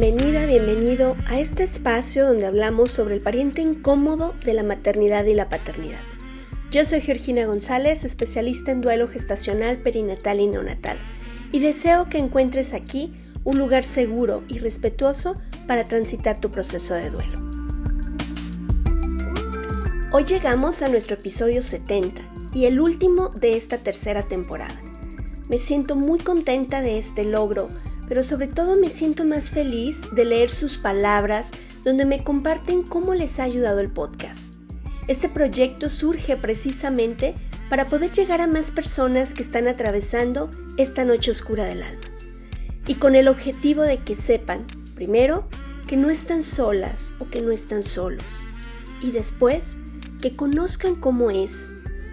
bienvenida, 0.00 0.46
bienvenido 0.46 1.16
a 1.26 1.40
este 1.40 1.64
espacio 1.64 2.24
donde 2.24 2.46
hablamos 2.46 2.92
sobre 2.92 3.16
el 3.16 3.20
pariente 3.20 3.62
incómodo 3.62 4.32
de 4.44 4.54
la 4.54 4.62
maternidad 4.62 5.24
y 5.24 5.34
la 5.34 5.48
paternidad. 5.48 5.98
Yo 6.70 6.84
soy 6.84 7.00
Georgina 7.00 7.46
González, 7.46 8.04
especialista 8.04 8.70
en 8.70 8.80
duelo 8.80 9.08
gestacional, 9.08 9.78
perinatal 9.78 10.38
y 10.38 10.46
neonatal, 10.46 11.00
y 11.50 11.58
deseo 11.58 12.08
que 12.08 12.18
encuentres 12.18 12.74
aquí 12.74 13.12
un 13.42 13.58
lugar 13.58 13.84
seguro 13.84 14.44
y 14.46 14.58
respetuoso 14.58 15.34
para 15.66 15.82
transitar 15.82 16.38
tu 16.40 16.48
proceso 16.52 16.94
de 16.94 17.10
duelo. 17.10 17.50
Hoy 20.12 20.22
llegamos 20.22 20.80
a 20.82 20.88
nuestro 20.88 21.16
episodio 21.16 21.60
70 21.60 22.22
y 22.54 22.66
el 22.66 22.78
último 22.78 23.30
de 23.30 23.56
esta 23.56 23.78
tercera 23.78 24.24
temporada. 24.24 24.76
Me 25.48 25.58
siento 25.58 25.96
muy 25.96 26.20
contenta 26.20 26.82
de 26.82 26.98
este 26.98 27.24
logro 27.24 27.66
pero 28.08 28.24
sobre 28.24 28.48
todo 28.48 28.76
me 28.76 28.88
siento 28.88 29.24
más 29.24 29.50
feliz 29.50 30.02
de 30.12 30.24
leer 30.24 30.50
sus 30.50 30.78
palabras 30.78 31.52
donde 31.84 32.06
me 32.06 32.24
comparten 32.24 32.82
cómo 32.82 33.14
les 33.14 33.38
ha 33.38 33.44
ayudado 33.44 33.80
el 33.80 33.90
podcast. 33.90 34.54
Este 35.08 35.28
proyecto 35.28 35.90
surge 35.90 36.36
precisamente 36.36 37.34
para 37.68 37.88
poder 37.88 38.10
llegar 38.12 38.40
a 38.40 38.46
más 38.46 38.70
personas 38.70 39.34
que 39.34 39.42
están 39.42 39.68
atravesando 39.68 40.50
esta 40.78 41.04
noche 41.04 41.30
oscura 41.30 41.64
del 41.64 41.82
alma. 41.82 42.00
Y 42.86 42.94
con 42.94 43.14
el 43.14 43.28
objetivo 43.28 43.82
de 43.82 43.98
que 43.98 44.14
sepan, 44.14 44.66
primero, 44.94 45.46
que 45.86 45.98
no 45.98 46.08
están 46.08 46.42
solas 46.42 47.12
o 47.18 47.28
que 47.28 47.42
no 47.42 47.50
están 47.50 47.82
solos. 47.82 48.42
Y 49.02 49.10
después, 49.10 49.76
que 50.22 50.34
conozcan 50.34 50.94
cómo 50.94 51.30
es. 51.30 51.72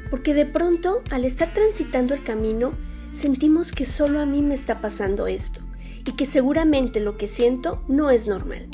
Porque 0.09 0.33
de 0.33 0.45
pronto, 0.45 1.01
al 1.11 1.23
estar 1.23 1.53
transitando 1.53 2.13
el 2.13 2.23
camino, 2.23 2.71
sentimos 3.13 3.71
que 3.71 3.85
solo 3.85 4.19
a 4.19 4.25
mí 4.25 4.41
me 4.41 4.55
está 4.55 4.81
pasando 4.81 5.27
esto 5.27 5.64
y 6.05 6.13
que 6.13 6.25
seguramente 6.25 6.99
lo 6.99 7.17
que 7.17 7.27
siento 7.27 7.83
no 7.87 8.09
es 8.09 8.27
normal, 8.27 8.67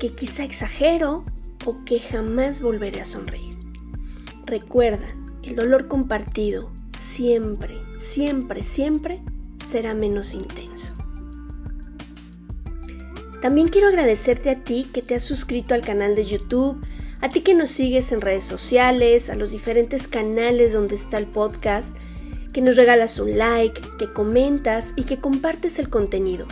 que 0.00 0.10
quizá 0.10 0.44
exagero 0.44 1.24
o 1.64 1.84
que 1.84 2.00
jamás 2.00 2.60
volveré 2.62 3.00
a 3.00 3.04
sonreír. 3.04 3.56
Recuerda, 4.44 5.06
el 5.42 5.56
dolor 5.56 5.88
compartido 5.88 6.70
siempre, 6.96 7.80
siempre, 7.98 8.62
siempre 8.62 9.22
será 9.56 9.94
menos 9.94 10.34
intenso. 10.34 10.94
También 13.40 13.68
quiero 13.68 13.88
agradecerte 13.88 14.50
a 14.50 14.64
ti 14.64 14.88
que 14.92 15.02
te 15.02 15.14
has 15.14 15.22
suscrito 15.22 15.74
al 15.74 15.82
canal 15.82 16.16
de 16.16 16.24
YouTube, 16.24 16.80
a 17.20 17.30
ti 17.30 17.42
que 17.42 17.54
nos 17.54 17.70
sigues 17.70 18.12
en 18.12 18.20
redes 18.20 18.44
sociales, 18.44 19.30
a 19.30 19.36
los 19.36 19.50
diferentes 19.52 20.08
canales 20.08 20.72
donde 20.72 20.96
está 20.96 21.18
el 21.18 21.26
podcast, 21.26 21.96
que 22.56 22.62
nos 22.62 22.76
regalas 22.76 23.18
un 23.18 23.36
like, 23.36 23.82
que 23.98 24.10
comentas 24.10 24.94
y 24.96 25.02
que 25.02 25.18
compartes 25.18 25.78
el 25.78 25.90
contenido. 25.90 26.46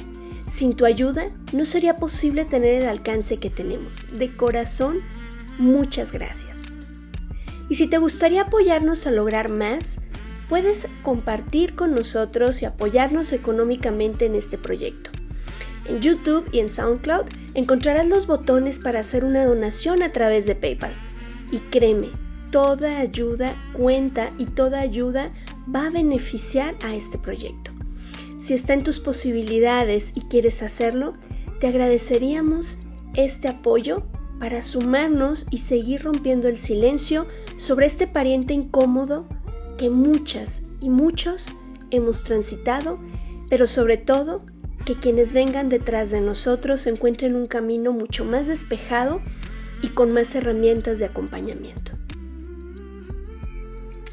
Sin 0.46 0.77
tu 0.77 0.84
ayuda 0.84 1.30
no 1.55 1.64
sería 1.64 1.96
posible 1.96 2.44
tener 2.44 2.83
el 2.83 2.88
alcance 2.91 3.38
que 3.38 3.48
tenemos. 3.48 4.06
De 4.12 4.36
corazón, 4.36 5.00
muchas 5.56 6.12
gracias. 6.12 6.74
Y 7.70 7.77
si 7.77 7.86
te 7.86 7.96
gustaría 7.96 8.42
apoyarnos 8.42 9.06
a 9.06 9.12
lograr 9.12 9.50
más, 9.50 10.02
puedes 10.46 10.88
compartir 11.02 11.74
con 11.74 11.94
nosotros 11.94 12.61
y 12.61 12.66
apoyarnos 12.66 13.33
económicamente 13.33 14.27
en 14.27 14.34
este 14.34 14.58
proyecto. 14.58 15.08
En 15.86 16.00
YouTube 16.00 16.46
y 16.52 16.58
en 16.58 16.68
SoundCloud 16.68 17.24
encontrarás 17.55 18.06
los 18.06 18.27
botones 18.27 18.78
para 18.78 19.00
hacer 19.00 19.24
una 19.24 19.46
donación 19.46 20.02
a 20.02 20.12
través 20.12 20.44
de 20.44 20.55
PayPal. 20.55 20.92
Y 21.50 21.61
créeme, 21.61 22.11
toda 22.50 22.98
ayuda 22.98 23.56
cuenta 23.72 24.33
y 24.36 24.44
toda 24.44 24.80
ayuda 24.80 25.30
va 25.72 25.86
a 25.86 25.90
beneficiar 25.90 26.76
a 26.84 26.94
este 26.94 27.18
proyecto. 27.18 27.70
Si 28.38 28.54
está 28.54 28.74
en 28.74 28.84
tus 28.84 29.00
posibilidades 29.00 30.12
y 30.14 30.22
quieres 30.22 30.62
hacerlo, 30.62 31.12
te 31.60 31.68
agradeceríamos 31.68 32.80
este 33.14 33.48
apoyo 33.48 34.05
para 34.39 34.62
sumarnos 34.62 35.46
y 35.50 35.58
seguir 35.58 36.02
rompiendo 36.02 36.48
el 36.48 36.58
silencio 36.58 37.27
sobre 37.56 37.86
este 37.86 38.06
pariente 38.06 38.52
incómodo 38.52 39.27
que 39.78 39.90
muchas 39.90 40.64
y 40.80 40.90
muchos 40.90 41.56
hemos 41.90 42.24
transitado, 42.24 42.98
pero 43.48 43.66
sobre 43.66 43.96
todo 43.96 44.42
que 44.84 44.96
quienes 44.96 45.33
vengan 45.33 45.68
detrás 45.68 46.10
de 46.10 46.20
nosotros 46.20 46.86
encuentren 46.86 47.34
un 47.36 47.46
camino 47.46 47.92
mucho 47.92 48.24
más 48.24 48.46
despejado 48.46 49.22
y 49.83 49.89
con 49.89 50.12
más 50.12 50.34
herramientas 50.34 50.98
de 50.98 51.06
acompañamiento. 51.06 51.92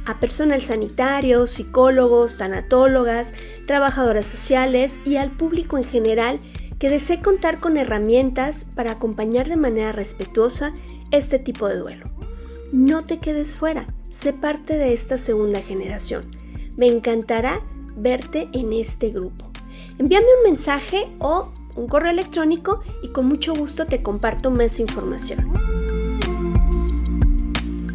a 0.06 0.19
personal 0.21 0.62
sanitario, 0.62 1.47
psicólogos, 1.47 2.39
tanatólogas, 2.39 3.34
trabajadoras 3.67 4.27
sociales 4.27 5.00
y 5.05 5.17
al 5.17 5.33
público 5.33 5.77
en 5.77 5.84
general 5.84 6.41
que 6.78 6.91
desee 6.91 7.21
contar 7.21 7.59
con 7.59 7.77
herramientas 7.77 8.66
para 8.75 8.93
acompañar 8.93 9.49
de 9.49 9.56
manera 9.56 9.93
respetuosa 9.93 10.72
este 11.11 11.39
tipo 11.39 11.69
de 11.69 11.78
duelo. 11.78 12.06
No 12.72 13.05
te 13.05 13.19
quedes 13.19 13.56
fuera, 13.56 13.87
sé 14.11 14.33
parte 14.33 14.77
de 14.77 14.93
esta 14.93 15.19
segunda 15.19 15.61
generación. 15.61 16.22
Me 16.77 16.87
encantará 16.87 17.62
verte 17.97 18.49
en 18.53 18.72
este 18.72 19.11
grupo. 19.11 19.50
Envíame 19.99 20.27
un 20.39 20.50
mensaje 20.50 21.09
o 21.19 21.53
un 21.77 21.89
correo 21.89 22.11
electrónico 22.11 22.81
y 23.03 23.09
con 23.09 23.27
mucho 23.27 23.55
gusto 23.55 23.87
te 23.87 24.03
comparto 24.03 24.50
más 24.50 24.78
información. 24.81 25.53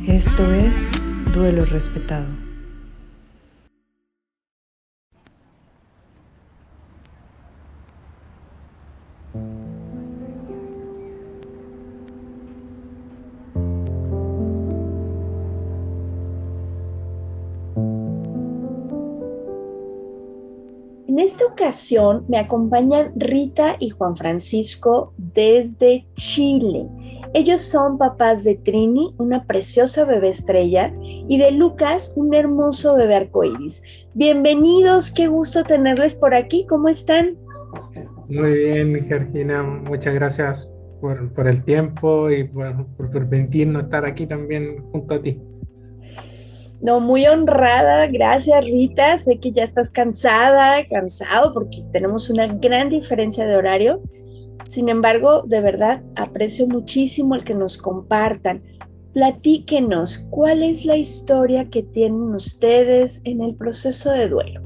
Esto 0.07 0.51
es 0.51 0.89
duelo 1.33 1.65
respetado. 1.65 2.27
En 21.07 21.19
esta 21.19 21.45
ocasión 21.45 22.25
me 22.29 22.37
acompañan 22.37 23.11
Rita 23.15 23.75
y 23.79 23.89
Juan 23.89 24.15
Francisco 24.15 25.13
desde 25.17 26.07
Chile. 26.13 26.89
Ellos 27.33 27.61
son 27.61 27.97
papás 27.97 28.43
de 28.43 28.57
Trini, 28.57 29.15
una 29.17 29.45
preciosa 29.45 30.03
bebé 30.03 30.27
estrella, 30.27 30.93
y 31.01 31.37
de 31.37 31.51
Lucas, 31.51 32.13
un 32.17 32.33
hermoso 32.33 32.97
bebé 32.97 33.15
arcoíris. 33.15 33.81
Bienvenidos, 34.13 35.11
qué 35.11 35.27
gusto 35.27 35.63
tenerles 35.63 36.15
por 36.15 36.33
aquí. 36.33 36.65
¿Cómo 36.67 36.89
están? 36.89 37.37
Muy 38.27 38.53
bien, 38.55 39.07
Georgina. 39.07 39.63
Muchas 39.63 40.13
gracias 40.13 40.73
por, 40.99 41.47
el 41.47 41.63
tiempo 41.63 42.29
y 42.29 42.43
por, 42.43 42.85
por 42.97 43.09
permitirnos 43.09 43.85
estar 43.85 44.03
aquí 44.03 44.27
también 44.27 44.83
junto 44.91 45.15
a 45.15 45.21
ti. 45.21 45.41
No, 46.81 46.99
muy 46.99 47.27
honrada, 47.27 48.07
gracias 48.07 48.65
Rita. 48.65 49.17
Sé 49.17 49.39
que 49.39 49.53
ya 49.53 49.63
estás 49.63 49.89
cansada, 49.89 50.85
cansado, 50.89 51.53
porque 51.53 51.81
tenemos 51.93 52.29
una 52.29 52.47
gran 52.47 52.89
diferencia 52.89 53.45
de 53.45 53.55
horario. 53.55 54.01
Sin 54.71 54.87
embargo, 54.87 55.41
de 55.41 55.59
verdad, 55.59 56.01
aprecio 56.15 56.65
muchísimo 56.65 57.35
el 57.35 57.43
que 57.43 57.53
nos 57.53 57.77
compartan. 57.77 58.63
Platíquenos, 59.11 60.19
¿cuál 60.29 60.63
es 60.63 60.85
la 60.85 60.95
historia 60.95 61.69
que 61.69 61.83
tienen 61.83 62.33
ustedes 62.33 63.21
en 63.25 63.41
el 63.41 63.53
proceso 63.55 64.13
de 64.13 64.29
duelo? 64.29 64.61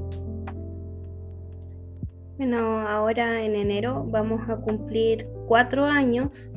Bueno, 2.36 2.88
ahora 2.88 3.42
en 3.42 3.56
enero 3.56 4.06
vamos 4.08 4.48
a 4.48 4.54
cumplir 4.54 5.26
cuatro 5.48 5.84
años 5.84 6.52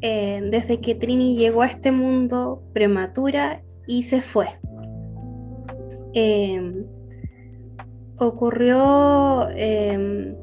eh, 0.00 0.40
desde 0.50 0.80
que 0.80 0.94
Trini 0.94 1.36
llegó 1.36 1.60
a 1.60 1.66
este 1.66 1.92
mundo 1.92 2.62
prematura 2.72 3.60
y 3.86 4.04
se 4.04 4.22
fue. 4.22 4.48
Eh, 6.14 6.86
ocurrió, 8.16 9.50
em, 9.50 10.34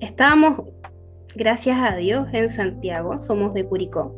estábamos, 0.00 0.76
gracias 1.38 1.80
a 1.80 1.96
Dios, 1.96 2.28
en 2.32 2.48
Santiago, 2.48 3.20
somos 3.20 3.54
de 3.54 3.64
Curicó, 3.64 4.14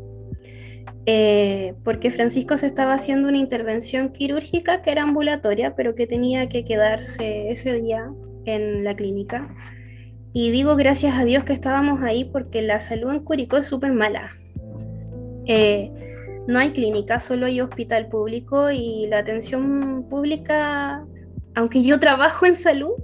eh, 1.06 1.74
porque 1.84 2.10
Francisco 2.10 2.56
se 2.56 2.66
estaba 2.66 2.94
haciendo 2.94 3.28
una 3.28 3.36
intervención 3.36 4.10
quirúrgica 4.10 4.80
que 4.82 4.90
era 4.90 5.02
ambulatoria, 5.02 5.76
pero 5.76 5.94
que 5.94 6.06
tenía 6.06 6.48
que 6.48 6.64
quedarse 6.64 7.50
ese 7.50 7.74
día 7.74 8.10
en 8.46 8.84
la 8.84 8.96
clínica. 8.96 9.54
Y 10.32 10.50
digo 10.50 10.76
gracias 10.76 11.16
a 11.16 11.24
Dios 11.24 11.44
que 11.44 11.52
estábamos 11.52 12.02
ahí 12.02 12.24
porque 12.24 12.62
la 12.62 12.80
salud 12.80 13.12
en 13.12 13.20
Curicó 13.20 13.58
es 13.58 13.66
súper 13.66 13.92
mala. 13.92 14.30
Eh, 15.46 15.90
no 16.46 16.58
hay 16.58 16.70
clínica, 16.70 17.20
solo 17.20 17.46
hay 17.46 17.60
hospital 17.60 18.08
público 18.08 18.70
y 18.70 19.06
la 19.08 19.18
atención 19.18 20.06
pública, 20.08 21.04
aunque 21.54 21.82
yo 21.82 22.00
trabajo 22.00 22.46
en 22.46 22.56
salud, 22.56 22.94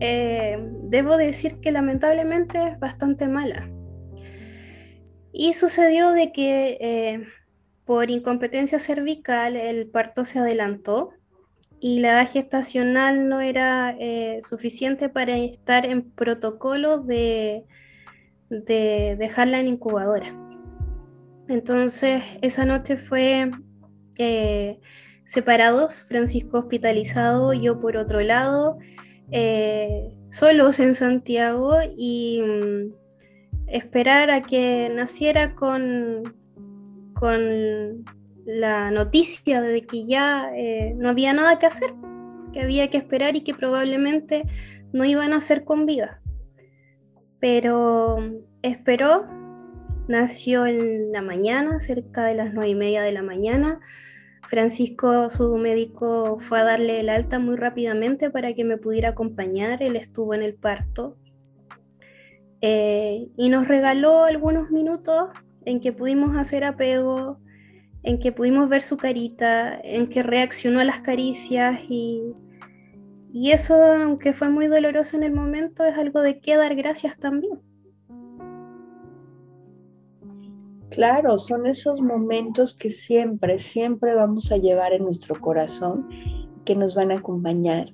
eh, 0.00 0.58
debo 0.84 1.16
decir 1.16 1.60
que 1.60 1.72
lamentablemente 1.72 2.68
es 2.68 2.78
bastante 2.78 3.28
mala. 3.28 3.70
Y 5.32 5.54
sucedió 5.54 6.10
de 6.10 6.32
que 6.32 6.78
eh, 6.80 7.26
por 7.84 8.10
incompetencia 8.10 8.78
cervical 8.78 9.56
el 9.56 9.88
parto 9.88 10.24
se 10.24 10.38
adelantó 10.38 11.10
y 11.78 12.00
la 12.00 12.12
edad 12.12 12.30
gestacional 12.30 13.28
no 13.28 13.40
era 13.40 13.94
eh, 13.98 14.40
suficiente 14.42 15.08
para 15.08 15.36
estar 15.36 15.84
en 15.84 16.10
protocolo 16.10 16.98
de, 16.98 17.64
de 18.48 19.16
dejarla 19.18 19.60
en 19.60 19.68
incubadora. 19.68 20.34
Entonces, 21.48 22.22
esa 22.40 22.64
noche 22.64 22.96
fue 22.96 23.50
separados, 25.26 26.02
Francisco 26.08 26.58
hospitalizado, 26.58 27.52
yo 27.52 27.80
por 27.80 27.96
otro 27.96 28.20
lado, 28.20 28.78
eh, 29.30 30.12
solos 30.30 30.80
en 30.80 30.94
Santiago 30.94 31.76
y 31.96 32.42
mm, 32.42 32.92
esperar 33.68 34.30
a 34.30 34.42
que 34.42 34.90
naciera 34.94 35.54
con, 35.54 36.34
con 37.14 38.04
la 38.44 38.90
noticia 38.90 39.60
de 39.60 39.86
que 39.86 40.06
ya 40.06 40.50
eh, 40.54 40.94
no 40.96 41.10
había 41.10 41.32
nada 41.32 41.58
que 41.58 41.66
hacer, 41.66 41.94
que 42.52 42.60
había 42.60 42.88
que 42.88 42.98
esperar 42.98 43.36
y 43.36 43.42
que 43.42 43.54
probablemente 43.54 44.44
no 44.92 45.04
iban 45.04 45.32
a 45.32 45.40
ser 45.40 45.64
con 45.64 45.86
vida. 45.86 46.20
Pero 47.40 48.18
esperó 48.62 49.26
Nació 50.08 50.66
en 50.66 51.10
la 51.10 51.20
mañana, 51.20 51.80
cerca 51.80 52.24
de 52.24 52.34
las 52.34 52.54
nueve 52.54 52.70
y 52.70 52.74
media 52.76 53.02
de 53.02 53.10
la 53.10 53.22
mañana. 53.22 53.80
Francisco, 54.48 55.28
su 55.30 55.56
médico, 55.56 56.38
fue 56.40 56.60
a 56.60 56.64
darle 56.64 57.00
el 57.00 57.08
alta 57.08 57.38
muy 57.38 57.56
rápidamente 57.56 58.30
para 58.30 58.54
que 58.54 58.64
me 58.64 58.76
pudiera 58.76 59.10
acompañar. 59.10 59.82
Él 59.82 59.96
estuvo 59.96 60.34
en 60.34 60.42
el 60.42 60.54
parto 60.54 61.16
eh, 62.60 63.28
y 63.36 63.48
nos 63.48 63.68
regaló 63.68 64.24
algunos 64.24 64.70
minutos 64.70 65.30
en 65.64 65.80
que 65.80 65.92
pudimos 65.92 66.36
hacer 66.36 66.64
apego, 66.64 67.38
en 68.02 68.18
que 68.20 68.32
pudimos 68.32 68.68
ver 68.68 68.82
su 68.82 68.96
carita, 68.96 69.78
en 69.82 70.08
que 70.08 70.22
reaccionó 70.22 70.80
a 70.80 70.84
las 70.84 71.00
caricias 71.00 71.80
y, 71.88 72.22
y 73.32 73.50
eso, 73.50 73.74
aunque 73.74 74.32
fue 74.32 74.48
muy 74.48 74.68
doloroso 74.68 75.16
en 75.16 75.24
el 75.24 75.32
momento, 75.32 75.84
es 75.84 75.96
algo 75.98 76.22
de 76.22 76.40
que 76.40 76.56
dar 76.56 76.74
gracias 76.76 77.18
también. 77.18 77.60
Claro, 80.96 81.36
son 81.36 81.66
esos 81.66 82.00
momentos 82.00 82.74
que 82.74 82.88
siempre, 82.88 83.58
siempre 83.58 84.14
vamos 84.14 84.50
a 84.50 84.56
llevar 84.56 84.94
en 84.94 85.04
nuestro 85.04 85.38
corazón 85.38 86.08
y 86.10 86.62
que 86.64 86.74
nos 86.74 86.94
van 86.94 87.12
a 87.12 87.18
acompañar. 87.18 87.92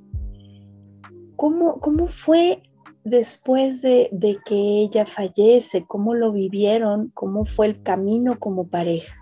¿Cómo, 1.34 1.80
cómo 1.80 2.06
fue 2.06 2.62
después 3.02 3.82
de, 3.82 4.08
de, 4.12 4.38
que 4.46 4.54
ella 4.54 5.04
fallece? 5.04 5.84
¿Cómo 5.88 6.14
lo 6.14 6.30
vivieron? 6.30 7.10
¿Cómo 7.12 7.44
fue 7.44 7.66
el 7.66 7.82
camino 7.82 8.38
como 8.38 8.68
pareja? 8.68 9.16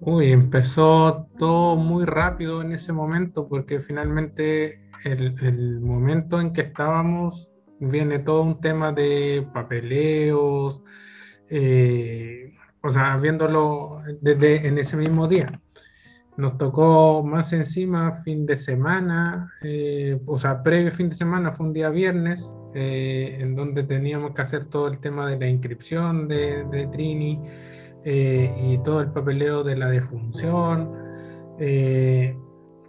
Uy, 0.00 0.30
empezó 0.30 1.28
todo 1.38 1.76
muy 1.76 2.04
rápido 2.04 2.60
en 2.60 2.72
ese 2.72 2.92
momento 2.92 3.48
porque 3.48 3.80
finalmente 3.80 4.82
el, 5.04 5.34
el 5.42 5.80
momento 5.80 6.38
en 6.38 6.52
que 6.52 6.60
estábamos 6.60 7.54
viene 7.80 8.18
todo 8.18 8.42
un 8.42 8.60
tema 8.60 8.92
de 8.92 9.48
papeleos, 9.54 10.82
eh, 11.48 12.54
o 12.82 12.90
sea, 12.90 13.16
viéndolo 13.16 14.02
desde 14.20 14.66
en 14.66 14.78
ese 14.78 14.96
mismo 14.96 15.28
día. 15.28 15.60
Nos 16.36 16.58
tocó 16.58 17.22
más 17.24 17.52
encima 17.54 18.12
fin 18.12 18.44
de 18.44 18.58
semana, 18.58 19.52
eh, 19.62 20.20
o 20.26 20.38
sea, 20.38 20.62
previo 20.62 20.92
fin 20.92 21.08
de 21.08 21.16
semana 21.16 21.52
fue 21.52 21.66
un 21.66 21.72
día 21.72 21.88
viernes, 21.88 22.54
eh, 22.74 23.38
en 23.40 23.56
donde 23.56 23.84
teníamos 23.84 24.34
que 24.34 24.42
hacer 24.42 24.66
todo 24.66 24.88
el 24.88 24.98
tema 24.98 25.28
de 25.30 25.38
la 25.38 25.48
inscripción 25.48 26.28
de, 26.28 26.64
de 26.64 26.86
Trini 26.88 27.40
y 28.08 28.78
todo 28.84 29.00
el 29.00 29.10
papeleo 29.10 29.64
de 29.64 29.74
la 29.76 29.90
defunción. 29.90 30.92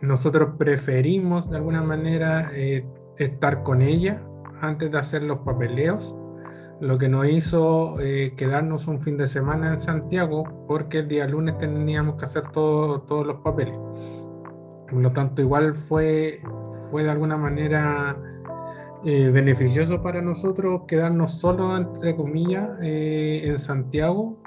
nosotros 0.01 0.49
preferimos 0.59 1.49
de 1.49 1.57
alguna 1.57 1.81
manera 1.81 2.51
estar 3.17 3.63
con 3.63 3.81
ella 3.81 4.21
antes 4.61 4.91
de 4.91 4.97
hacer 4.99 5.23
los 5.23 5.39
papeleos 5.39 6.15
lo 6.79 6.97
que 6.97 7.09
nos 7.09 7.27
hizo 7.27 7.99
eh, 7.99 8.33
quedarnos 8.37 8.87
un 8.87 9.01
fin 9.01 9.17
de 9.17 9.27
semana 9.27 9.73
en 9.73 9.79
Santiago 9.79 10.65
porque 10.67 10.99
el 10.99 11.07
día 11.07 11.27
lunes 11.27 11.57
teníamos 11.57 12.15
que 12.15 12.25
hacer 12.25 12.51
todos 12.51 13.25
los 13.25 13.37
papeles. 13.37 13.75
Por 14.89 15.01
lo 15.01 15.11
tanto, 15.11 15.41
igual 15.41 15.75
fue, 15.75 16.41
fue 16.91 17.03
de 17.03 17.09
alguna 17.09 17.35
manera 17.35 18.17
eh, 19.03 19.29
beneficioso 19.31 20.01
para 20.01 20.21
nosotros 20.21 20.83
quedarnos 20.87 21.33
solo 21.33 21.75
entre 21.75 22.15
comillas, 22.15 22.77
eh, 22.81 23.41
en 23.45 23.59
Santiago, 23.59 24.37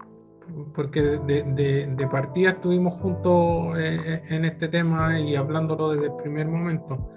porque 0.74 1.02
de, 1.02 1.86
de 1.96 2.08
partida 2.08 2.50
estuvimos 2.50 2.94
juntos 2.94 3.78
en 3.78 4.44
este 4.44 4.66
tema 4.66 5.20
y 5.20 5.36
hablándolo 5.36 5.90
desde 5.90 6.06
el 6.06 6.16
primer 6.16 6.48
momento. 6.48 7.10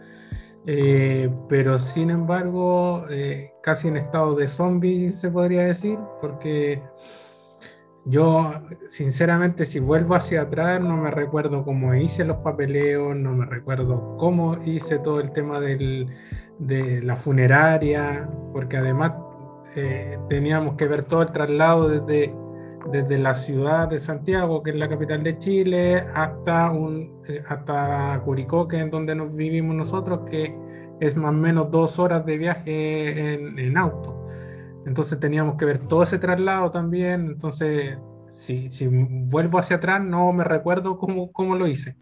Eh, 0.66 1.30
pero 1.50 1.78
sin 1.78 2.10
embargo, 2.10 3.06
eh, 3.10 3.54
casi 3.62 3.90
en 3.90 3.98
estado 3.98 4.36
de 4.36 4.48
zombie 4.48 5.12
se 5.12 5.30
podría 5.30 5.64
decir, 5.64 6.00
porque 6.22 6.82
yo, 8.06 8.52
sinceramente, 8.90 9.66
si 9.66 9.80
vuelvo 9.80 10.16
hacia 10.16 10.42
atrás, 10.44 10.82
no 10.82 10.98
me 10.98 11.12
recuerdo 11.12 11.64
cómo 11.64 11.94
hice 11.96 12.26
los 12.26 12.38
papeleos, 12.38 13.16
no 13.16 13.34
me 13.34 13.46
recuerdo 13.46 14.18
cómo 14.18 14.58
hice 14.66 15.00
todo 15.00 15.20
el 15.22 15.32
tema 15.32 15.60
del, 15.60 16.14
de 16.60 17.02
la 17.02 17.16
funeraria, 17.16 18.30
porque 18.52 18.78
además 18.78 19.14
eh, 19.76 20.18
teníamos 20.30 20.76
que 20.76 20.88
ver 20.88 21.04
todo 21.04 21.24
el 21.24 21.32
traslado 21.32 21.88
desde 21.90 22.36
desde 22.92 23.18
la 23.18 23.36
ciudad 23.36 23.88
de 23.88 24.00
Santiago, 24.00 24.64
que 24.64 24.72
es 24.72 24.76
la 24.76 24.90
capital 24.90 25.24
de 25.24 25.38
Chile, 25.38 26.04
hasta, 26.14 26.72
un, 26.72 27.22
eh, 27.28 27.44
hasta 27.48 28.22
Curicó, 28.24 28.68
que 28.68 28.82
es 28.82 28.92
donde 28.92 29.16
nos 29.16 29.36
vivimos 29.36 29.76
nosotros, 29.76 30.22
que 30.30 30.56
es 31.00 31.16
más 31.16 31.32
o 31.32 31.34
menos 31.34 31.72
dos 31.72 32.00
horas 32.00 32.26
de 32.26 32.38
viaje 32.38 33.34
en, 33.34 33.78
auto. 33.78 34.28
Entonces 34.86 35.20
teníamos 35.20 35.56
que 35.56 35.66
ver 35.66 35.88
todo 35.88 36.04
ese 36.04 36.20
traslado 36.20 36.72
también. 36.72 37.28
Entonces, 37.28 37.98
si, 38.34 38.70
si 38.70 38.88
vuelvo 38.88 39.60
hacia 39.60 39.78
atrás, 39.78 40.02
no 40.02 40.32
me 40.34 40.44
recuerdo 40.44 40.98
cómo, 40.98 41.32
cómo 41.32 41.56
lo 41.56 41.68
hice. 41.68 41.98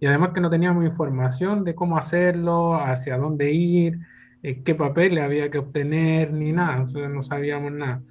Y 0.00 0.06
además 0.06 0.30
que 0.34 0.40
no 0.40 0.50
teníamos 0.50 0.84
información 0.84 1.64
de 1.64 1.74
cómo 1.74 1.98
hacerlo, 1.98 2.74
hacia 2.76 3.18
dónde 3.18 3.52
ir, 3.52 3.98
eh, 4.42 4.62
qué 4.62 4.74
papeles 4.74 5.24
había 5.24 5.50
que 5.50 5.58
obtener, 5.58 6.32
ni 6.32 6.52
nada. 6.52 6.82
O 6.82 7.08
no 7.08 7.22
sabíamos 7.22 7.72
nada. 7.72 8.02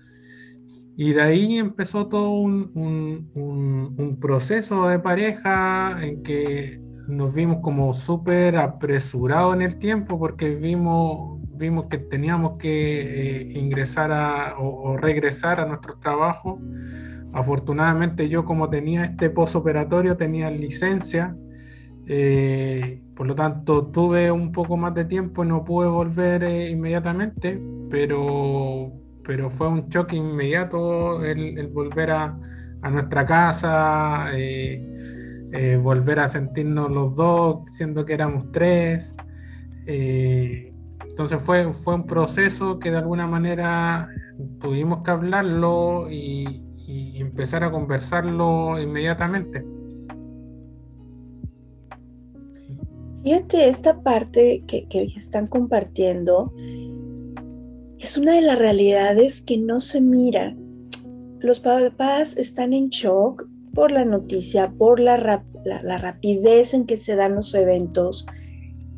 Y 1.00 1.13
de 1.13 1.22
ahí 1.22 1.60
empezó 1.60 2.08
todo 2.08 2.32
un, 2.32 2.72
un, 2.74 4.18
proceso 4.20 4.88
de 4.88 4.98
pareja 4.98 5.96
en 6.04 6.24
que 6.24 6.82
nos 7.08 7.36
vimos 7.36 7.60
como 7.62 7.94
súper 7.94 8.58
apresurados 8.58 9.54
en 9.54 9.62
el 9.62 9.77
tiempo 9.77 10.18
porque 10.18 10.56
vimos, 10.56 11.39
vimos 11.51 11.86
que 11.86 12.00
teníamos 12.00 12.58
que 12.58 13.42
eh, 13.42 13.60
ingresar 13.60 14.12
a, 14.12 14.58
o, 14.58 14.98
regresar 14.98 15.60
a 15.60 15.68
nuestro 15.68 16.00
trabajo. 16.00 16.60
Afortunadamente 17.32 18.27
yo 18.27 18.44
como 18.44 18.68
tenía 18.68 19.06
este 19.06 19.30
postoperatorio 19.30 20.18
tenía 20.18 20.50
licencia, 20.50 21.38
eh, 22.08 23.04
por 23.16 23.27
lo 23.27 23.36
tanto 23.36 23.86
tuve 23.86 24.32
un 24.32 24.51
poco 24.51 24.77
más 24.77 24.96
de 24.96 25.06
tiempo 25.06 25.44
y 25.44 25.48
no 25.48 25.63
pude 25.63 25.89
volver 25.89 26.44
eh, 26.44 26.72
inmediatamente, 26.72 27.62
pero 27.92 29.07
pero 29.27 29.50
fue 29.50 29.67
un 29.67 29.89
choque 29.89 30.15
inmediato 30.15 31.24
el, 31.24 31.67
volver 31.67 32.12
a, 32.12 32.39
nuestra 32.89 33.25
casa, 33.25 34.27
eh, 34.34 34.81
eh, 35.51 35.75
volver 35.75 36.22
a 36.22 36.29
sentirnos 36.29 36.89
los 36.89 37.13
dos, 37.13 37.63
siendo 37.72 38.05
que 38.05 38.13
éramos 38.13 38.50
tres. 38.53 39.13
Eh, 39.86 40.72
entonces 41.05 41.39
fue, 41.41 41.74
fue 41.74 41.96
un 41.96 42.05
proceso 42.05 42.79
que 42.79 42.89
de 42.89 42.98
alguna 42.98 43.27
manera 43.27 44.07
tuvimos 44.62 45.03
que 45.03 45.12
hablarlo 45.12 46.10
y, 46.10 46.63
empezar 47.19 47.65
a 47.65 47.72
conversarlo 47.72 48.79
inmediatamente. 48.79 49.65
Fíjate, 53.24 53.67
esta 53.67 54.01
parte 54.01 54.63
que 54.65 54.88
están 55.17 55.48
compartiendo 55.48 56.53
es 58.00 58.18
una 58.18 58.36
de 58.36 58.42
las 58.42 58.60
realidades 58.60 59.42
que 59.42 59.58
no 59.58 59.80
se 59.80 60.01
mira. 60.01 60.56
Los 61.39 61.60
papás 61.60 62.36
están 62.38 62.74
en 62.74 62.89
shock 62.89 63.48
por 63.74 63.92
la 63.92 64.06
noticia, 64.06 64.74
por 64.77 65.00
la, 65.00 65.18
rapidez 65.18 66.74
en 66.74 66.86
que 66.86 66.98
se 66.98 67.16
dan 67.16 67.36
los 67.36 67.54
eventos, 67.54 68.25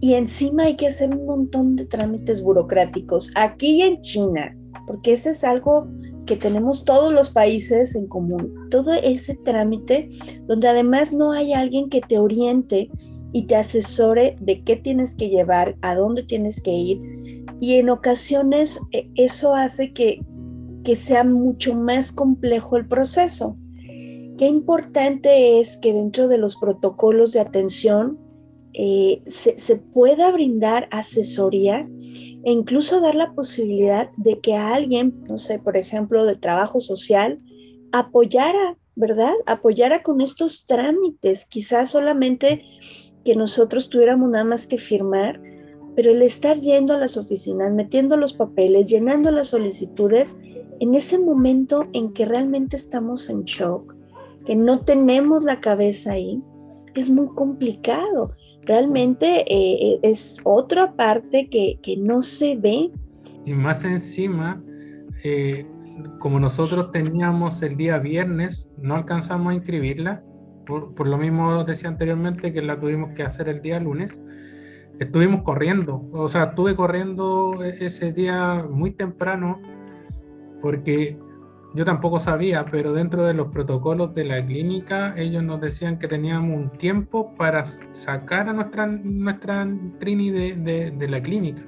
y 0.01 0.13
encima 0.13 0.63
hay 0.63 0.75
que 0.75 0.87
hacer 0.87 1.13
un 1.13 1.25
montón 1.25 1.75
de 1.75 1.85
trámites 1.85 2.41
burocráticos 2.41 3.31
aquí 3.35 3.81
en 3.81 3.99
China, 3.99 4.55
porque 4.87 5.13
ese 5.13 5.31
es 5.31 5.43
algo 5.43 5.89
que 6.25 6.37
tenemos 6.37 6.85
todos 6.85 7.13
los 7.13 7.31
países 7.31 7.95
en 7.95 8.07
común. 8.07 8.53
Todo 8.69 8.93
ese 8.93 9.35
trámite 9.43 10.07
donde 10.45 10.67
además 10.67 11.11
no 11.11 11.31
hay 11.31 11.53
alguien 11.53 11.89
que 11.89 12.01
te 12.01 12.17
oriente 12.17 12.89
y 13.33 13.47
te 13.47 13.55
asesore 13.55 14.37
de 14.39 14.63
qué 14.63 14.75
tienes 14.75 15.15
que 15.15 15.29
llevar, 15.29 15.75
a 15.81 15.95
dónde 15.95 16.23
tienes 16.23 16.61
que 16.61 16.71
ir. 16.71 17.38
Y 17.59 17.75
en 17.75 17.89
ocasiones 17.89 18.79
eh, 18.91 19.09
eso 19.15 19.55
hace 19.55 19.93
que, 19.93 20.21
que 20.83 20.95
sea 20.95 21.23
mucho 21.23 21.75
más 21.75 22.11
complejo 22.11 22.77
el 22.77 22.87
proceso. 22.87 23.57
Qué 24.37 24.47
importante 24.47 25.59
es 25.59 25.77
que 25.77 25.91
dentro 25.91 26.27
de 26.27 26.37
los 26.37 26.55
protocolos 26.55 27.33
de 27.33 27.41
atención 27.41 28.17
eh, 28.73 29.21
se, 29.25 29.57
se, 29.57 29.77
pueda 29.77 30.31
brindar 30.31 30.87
asesoría 30.91 31.89
e 32.43 32.51
incluso 32.51 33.01
dar 33.01 33.15
la 33.15 33.33
posibilidad 33.33 34.11
de 34.15 34.39
que 34.39 34.53
a 34.53 34.75
alguien, 34.75 35.23
no 35.27 35.37
sé, 35.37 35.59
por 35.59 35.75
ejemplo, 35.75 36.23
de 36.25 36.35
trabajo 36.35 36.79
social, 36.79 37.41
apoyara, 37.91 38.77
¿verdad? 38.95 39.33
Apoyara 39.45 40.03
con 40.03 40.21
estos 40.21 40.65
trámites, 40.67 41.45
quizás 41.45 41.89
solamente 41.89 42.63
que 43.25 43.35
nosotros 43.35 43.89
tuviéramos 43.89 44.29
nada 44.29 44.45
más 44.45 44.67
que 44.67 44.77
firmar, 44.77 45.41
pero 45.99 46.11
el 46.11 46.21
estar 46.21 46.55
yendo 46.61 46.93
a 46.93 46.97
las 46.97 47.17
oficinas, 47.17 47.73
metiendo 47.73 48.15
los 48.15 48.31
papeles, 48.31 48.87
llenando 48.87 49.31
las 49.31 49.49
solicitudes, 49.49 50.39
en 50.79 50.95
ese 50.95 51.19
momento 51.19 51.89
en 51.91 52.13
que 52.13 52.25
realmente 52.25 52.77
estamos 52.77 53.29
en 53.29 53.43
shock, 53.43 53.93
que 54.45 54.55
no 54.55 54.79
tenemos 54.79 55.43
la 55.43 55.59
cabeza 55.59 56.13
ahí, 56.13 56.41
es 56.95 57.09
muy 57.09 57.27
complicado. 57.35 58.31
Realmente 58.61 59.41
eh, 59.41 59.45
eh, 59.49 59.99
es 60.03 60.39
otra 60.45 60.95
parte 60.95 61.49
que, 61.49 61.77
que, 61.83 61.97
no 61.97 62.21
se 62.21 62.55
ve. 62.55 62.91
Y 63.43 63.51
más 63.51 63.83
encima, 63.83 64.63
eh, 65.25 65.67
como 66.17 66.39
nosotros 66.39 66.93
teníamos 66.93 67.61
el 67.61 67.75
día 67.75 67.97
viernes, 67.97 68.69
no 68.77 68.95
alcanzamos 68.95 69.51
a 69.51 69.55
inscribirla, 69.55 70.23
por, 70.65 71.07
lo 71.07 71.17
mismo 71.17 71.65
decía 71.65 71.89
anteriormente 71.89 72.53
que 72.53 72.61
la 72.61 72.79
tuvimos 72.79 73.11
que 73.15 73.23
hacer 73.23 73.49
el 73.49 73.61
día 73.61 73.81
lunes, 73.81 74.21
estuvimos 74.99 75.43
corriendo, 75.43 76.07
o 76.11 76.29
sea, 76.29 76.45
estuve 76.45 76.75
corriendo 76.75 77.63
e, 77.63 77.85
ese 77.85 78.11
día 78.11 78.65
muy 78.69 78.91
temprano 78.91 79.61
porque 80.61 81.17
yo 81.73 81.85
tampoco 81.85 82.19
sabía, 82.19 82.65
pero 82.65 82.93
dentro 82.93 83.23
de 83.25 83.33
los 83.33 83.47
protocolos 83.47 84.15
de 84.15 84.25
la 84.25 84.45
clínica 84.45 85.13
ellos 85.15 85.43
nos 85.43 85.61
decían 85.61 85.99
que 85.99 86.07
teníamos 86.07 86.57
un 86.57 86.71
tiempo 86.71 87.35
para 87.35 87.65
sacar 87.93 88.49
a 88.49 88.53
nuestra, 88.53 88.87
nuestra 88.87 89.67
Trini 89.99 90.31
de, 90.31 90.91
de, 90.91 91.07
la 91.07 91.21
clínica. 91.21 91.63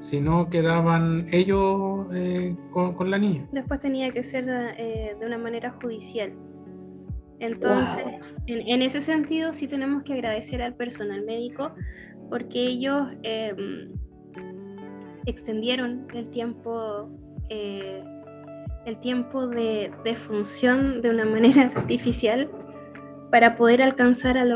Si 0.00 0.20
no, 0.20 0.48
quedaban 0.48 1.26
ellos 1.30 2.06
eh, 2.14 2.54
con, 2.70 3.10
la 3.10 3.18
niña. 3.18 3.46
Después 3.52 3.80
tenía 3.80 4.10
que 4.10 4.24
ser 4.24 4.44
eh, 4.48 5.16
de 5.18 5.26
una 5.26 5.38
manera 5.38 5.70
judicial. 5.82 6.32
Entonces, 7.38 8.04
en, 8.46 8.82
ese 8.82 9.00
sentido 9.00 9.54
sí 9.54 9.66
tenemos 9.66 10.02
que 10.02 10.12
agradecer 10.12 10.60
al 10.60 10.74
personal 10.74 11.22
médico 11.24 11.72
porque 12.30 12.64
ellos 12.64 13.08
em, 13.22 13.92
extendieron 15.26 16.06
el 16.14 16.30
tiempo, 16.30 17.10
eh, 17.48 18.02
el 18.86 18.98
tiempo 19.00 19.48
de, 19.48 19.92
función 20.16 21.02
de 21.02 21.10
una 21.10 21.24
manera 21.24 21.62
artificial 21.76 22.48
para 23.30 23.56
poder 23.56 23.82
alcanzar 23.82 24.38
a, 24.38 24.46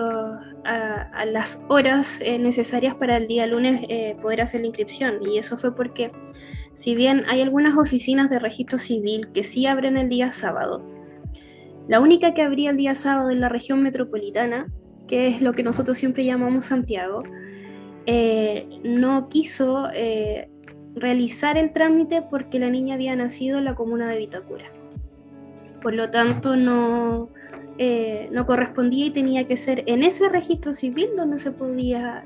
las 1.26 1.64
horas 1.68 2.20
eh, 2.22 2.38
necesarias 2.38 2.94
para 2.94 3.18
el 3.18 3.26
día 3.26 3.46
lunes 3.46 3.84
eh, 3.88 4.16
poder 4.22 4.40
hacer 4.40 4.62
la 4.62 4.68
inscripción. 4.68 5.22
Y 5.26 5.38
eso 5.38 5.58
fue 5.58 5.76
porque, 5.76 6.10
si 6.72 6.94
bien 6.94 7.24
hay 7.28 7.42
algunas 7.42 7.76
oficinas 7.76 8.30
de 8.30 8.38
registro 8.38 8.78
civil 8.78 9.28
que 9.32 9.44
sí 9.44 9.66
abren 9.66 9.96
el 9.96 10.08
día 10.08 10.32
sábado, 10.32 10.82
la 11.86 12.00
única 12.00 12.32
que 12.32 12.42
abría 12.42 12.70
el 12.70 12.78
día 12.78 12.94
sábado 12.94 13.30
en 13.30 13.40
la 13.40 13.50
región 13.50 13.82
metropolitana, 13.82 14.66
que 15.06 15.28
es 15.28 15.42
lo 15.42 15.52
que 15.52 15.62
nosotros 15.62 15.98
siempre 15.98 16.24
llamamos 16.24 16.64
Santiago, 16.66 17.22
eh, 18.06 18.66
no 18.82 19.28
quiso 19.28 19.88
eh, 19.92 20.48
realizar 20.94 21.56
el 21.56 21.72
trámite 21.72 22.22
porque 22.22 22.58
la 22.58 22.70
niña 22.70 22.94
había 22.94 23.16
nacido 23.16 23.58
en 23.58 23.64
la 23.64 23.74
comuna 23.74 24.08
de 24.08 24.18
Vitacura. 24.18 24.66
Por 25.82 25.94
lo 25.94 26.10
tanto, 26.10 26.56
no, 26.56 27.30
eh, 27.78 28.28
no 28.32 28.46
correspondía 28.46 29.06
y 29.06 29.10
tenía 29.10 29.46
que 29.46 29.56
ser 29.56 29.84
en 29.86 30.02
ese 30.02 30.28
registro 30.28 30.72
civil 30.72 31.10
donde 31.16 31.38
se 31.38 31.50
podía 31.50 32.24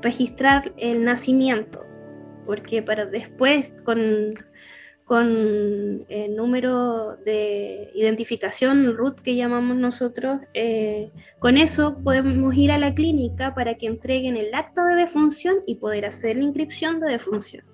registrar 0.00 0.72
el 0.76 1.04
nacimiento, 1.04 1.84
porque 2.46 2.82
para 2.82 3.06
después, 3.06 3.72
con 3.84 4.34
con 5.08 6.04
el 6.10 6.36
número 6.36 7.16
de 7.24 7.90
identificación 7.94 8.94
RUT 8.94 9.20
que 9.20 9.36
llamamos 9.36 9.78
nosotros, 9.78 10.40
eh, 10.52 11.10
con 11.38 11.56
eso 11.56 11.96
podemos 12.04 12.54
ir 12.54 12.70
a 12.70 12.78
la 12.78 12.94
clínica 12.94 13.54
para 13.54 13.76
que 13.76 13.86
entreguen 13.86 14.36
el 14.36 14.54
acta 14.54 14.84
de 14.84 14.96
defunción 14.96 15.60
y 15.66 15.76
poder 15.76 16.04
hacer 16.04 16.36
la 16.36 16.42
inscripción 16.42 17.00
de 17.00 17.10
defunción. 17.10 17.64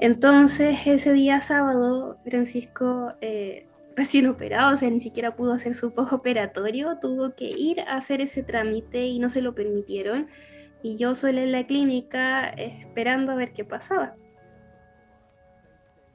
Entonces 0.00 0.84
ese 0.84 1.12
día 1.12 1.40
sábado, 1.40 2.16
Francisco, 2.24 3.12
eh, 3.20 3.68
recién 3.94 4.26
operado, 4.26 4.74
o 4.74 4.76
sea, 4.76 4.90
ni 4.90 4.98
siquiera 4.98 5.36
pudo 5.36 5.52
hacer 5.52 5.76
su 5.76 5.94
postoperatorio, 5.94 6.98
tuvo 7.00 7.36
que 7.36 7.44
ir 7.44 7.82
a 7.82 7.94
hacer 7.94 8.20
ese 8.20 8.42
trámite 8.42 9.06
y 9.06 9.20
no 9.20 9.28
se 9.28 9.42
lo 9.42 9.54
permitieron. 9.54 10.26
Y 10.82 10.96
yo 10.96 11.14
suele 11.14 11.44
en 11.44 11.52
la 11.52 11.68
clínica 11.68 12.48
esperando 12.48 13.30
a 13.30 13.36
ver 13.36 13.52
qué 13.52 13.64
pasaba. 13.64 14.16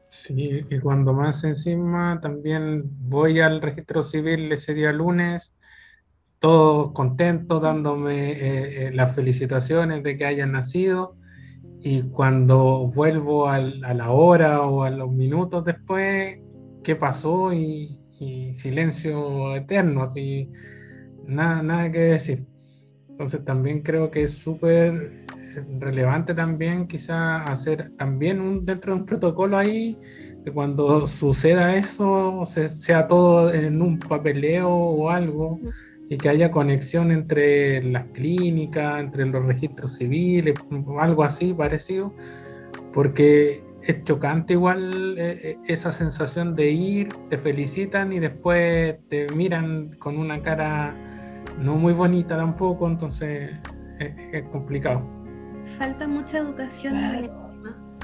Sí, 0.09 0.65
y 0.67 0.79
cuando 0.79 1.13
más 1.13 1.43
encima 1.43 2.19
también 2.19 2.83
voy 3.07 3.41
al 3.41 3.61
registro 3.61 4.01
civil 4.03 4.51
ese 4.51 4.73
día 4.73 4.91
lunes, 4.91 5.53
todos 6.39 6.93
contentos, 6.93 7.61
dándome 7.61 8.31
eh, 8.31 8.87
eh, 8.87 8.91
las 8.91 9.13
felicitaciones 9.15 10.01
de 10.03 10.17
que 10.17 10.25
hayan 10.25 10.53
nacido. 10.53 11.15
Y 11.81 12.03
cuando 12.09 12.87
vuelvo 12.87 13.49
a 13.49 13.59
la 13.59 14.11
hora 14.11 14.61
o 14.63 14.83
a 14.83 14.89
los 14.89 15.11
minutos 15.11 15.63
después, 15.63 16.39
¿qué 16.83 16.95
pasó? 16.95 17.53
Y, 17.53 17.95
silencio 18.53 19.55
eterno, 19.55 20.03
así, 20.03 20.49
nada, 21.25 21.63
nada 21.63 21.91
que 21.91 21.99
decir. 21.99 22.45
Entonces 23.09 23.45
también 23.45 23.81
creo 23.81 24.11
que 24.11 24.23
es 24.23 24.33
súper 24.33 25.25
relevante 25.79 26.33
también 26.33 26.87
quizá 26.87 27.43
hacer 27.43 27.89
también 27.97 28.41
un, 28.41 28.65
dentro 28.65 28.93
de 28.93 28.99
un 29.01 29.05
protocolo 29.05 29.57
ahí 29.57 29.97
que 30.43 30.51
cuando 30.51 31.07
suceda 31.07 31.75
eso 31.75 32.43
sea 32.45 33.07
todo 33.07 33.53
en 33.53 33.81
un 33.81 33.99
papeleo 33.99 34.69
o 34.69 35.09
algo 35.09 35.59
y 36.09 36.17
que 36.17 36.29
haya 36.29 36.49
conexión 36.49 37.11
entre 37.11 37.83
las 37.83 38.05
clínicas, 38.05 38.99
entre 38.99 39.25
los 39.25 39.45
registros 39.45 39.95
civiles, 39.95 40.55
algo 40.99 41.23
así 41.23 41.53
parecido, 41.53 42.15
porque 42.93 43.63
es 43.83 44.03
chocante 44.03 44.53
igual 44.53 45.15
eh, 45.17 45.39
eh, 45.43 45.57
esa 45.67 45.91
sensación 45.93 46.55
de 46.55 46.71
ir, 46.71 47.09
te 47.29 47.37
felicitan 47.37 48.11
y 48.11 48.19
después 48.19 48.97
te 49.07 49.27
miran 49.35 49.95
con 49.99 50.17
una 50.17 50.41
cara 50.41 50.95
no 51.61 51.75
muy 51.75 51.93
bonita 51.93 52.37
tampoco, 52.37 52.87
entonces 52.87 53.51
es 53.99 54.43
complicado 54.51 55.18
falta 55.77 56.07
mucha 56.07 56.39
educación 56.39 56.97
en 56.97 57.15
el 57.15 57.21
tema. 57.29 57.95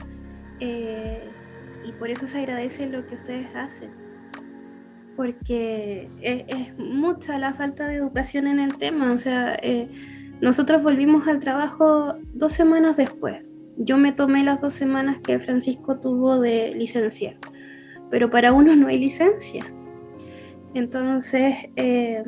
Eh, 0.60 1.30
y 1.84 1.92
por 1.94 2.10
eso 2.10 2.26
se 2.26 2.40
agradece 2.40 2.88
lo 2.88 3.06
que 3.06 3.16
ustedes 3.16 3.48
hacen. 3.56 3.92
Porque 5.16 6.10
es, 6.22 6.78
mucha 6.78 7.38
la 7.38 7.54
falta 7.54 7.88
de 7.88 7.96
educación 7.96 8.48
en 8.48 8.60
el 8.60 8.78
tema. 8.78 9.12
O 9.12 9.18
sea, 9.18 9.56
eh, 9.62 9.90
nosotros 10.42 10.84
volvimos 10.84 11.28
al 11.28 11.40
trabajo 11.40 12.16
dos 12.34 12.52
semanas 12.52 12.98
después. 12.98 13.44
Yo 13.78 13.98
me 13.98 14.12
tomé 14.12 14.44
las 14.44 14.62
dos 14.62 14.74
semanas 14.74 15.18
que 15.20 15.40
Francisco 15.40 16.00
tuvo 16.00 16.40
de 16.40 16.74
licencia. 16.76 17.38
Pero 18.10 18.30
para 18.30 18.54
uno 18.54 18.76
no 18.76 18.88
hay 18.88 19.00
licencia. 19.00 19.66
Entonces, 20.74 21.56
eh, 21.76 22.24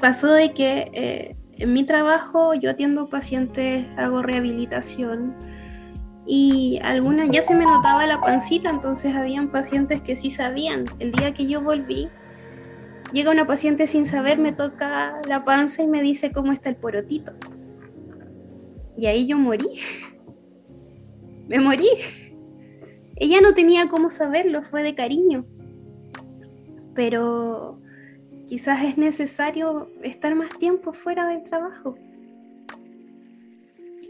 pasó 0.00 0.32
de 0.32 0.52
que 0.52 1.36
en 1.58 1.72
mi 1.72 1.84
trabajo 1.84 2.54
yo 2.54 2.70
atiendo 2.70 3.08
pacientes, 3.08 3.86
hago 3.96 4.22
rehabilitación 4.22 5.34
y 6.26 6.80
algunas 6.82 7.30
ya 7.30 7.42
se 7.42 7.54
me 7.54 7.64
notaba 7.64 8.06
la 8.06 8.20
pancita, 8.20 8.70
entonces 8.70 9.14
habían 9.14 9.50
pacientes 9.50 10.00
que 10.00 10.16
sí 10.16 10.30
sabían. 10.30 10.84
El 10.98 11.12
día 11.12 11.34
que 11.34 11.46
yo 11.46 11.60
volví, 11.60 12.08
llega 13.12 13.30
una 13.30 13.46
paciente 13.46 13.86
sin 13.86 14.06
saber, 14.06 14.38
me 14.38 14.52
toca 14.52 15.20
la 15.28 15.44
panza 15.44 15.82
y 15.82 15.86
me 15.86 16.02
dice 16.02 16.32
cómo 16.32 16.52
está 16.52 16.70
el 16.70 16.76
porotito. 16.76 17.32
Y 18.96 19.06
ahí 19.06 19.26
yo 19.26 19.38
morí. 19.38 19.68
me 21.48 21.60
morí. 21.60 21.88
Ella 23.16 23.40
no 23.40 23.52
tenía 23.52 23.88
cómo 23.88 24.10
saberlo, 24.10 24.62
fue 24.62 24.82
de 24.82 24.94
cariño. 24.94 25.46
Pero 26.94 27.80
quizás 28.48 28.84
es 28.84 28.98
necesario 28.98 29.90
estar 30.02 30.34
más 30.34 30.56
tiempo 30.58 30.92
fuera 30.92 31.28
del 31.28 31.42
trabajo. 31.44 31.96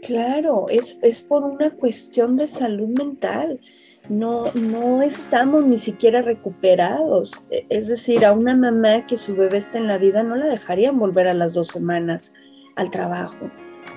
Claro, 0.01 0.67
es, 0.69 0.99
es 1.01 1.21
por 1.21 1.43
una 1.43 1.71
cuestión 1.71 2.37
de 2.37 2.47
salud 2.47 2.89
mental. 2.89 3.59
No, 4.07 4.43
no 4.53 5.01
estamos 5.01 5.65
ni 5.65 5.79
siquiera 5.79 6.21
recuperados. 6.21 7.45
E, 7.49 7.65
es 7.69 7.87
decir, 7.87 8.23
a 8.25 8.33
una 8.33 8.55
mamá 8.55 9.07
que 9.07 9.17
su 9.17 9.35
bebé 9.35 9.57
está 9.57 9.79
en 9.79 9.87
la 9.87 9.97
vida 9.97 10.21
no 10.21 10.35
la 10.35 10.45
dejarían 10.45 10.99
volver 10.99 11.27
a 11.27 11.33
las 11.33 11.53
dos 11.53 11.69
semanas 11.69 12.35
al 12.75 12.91
trabajo, 12.91 13.49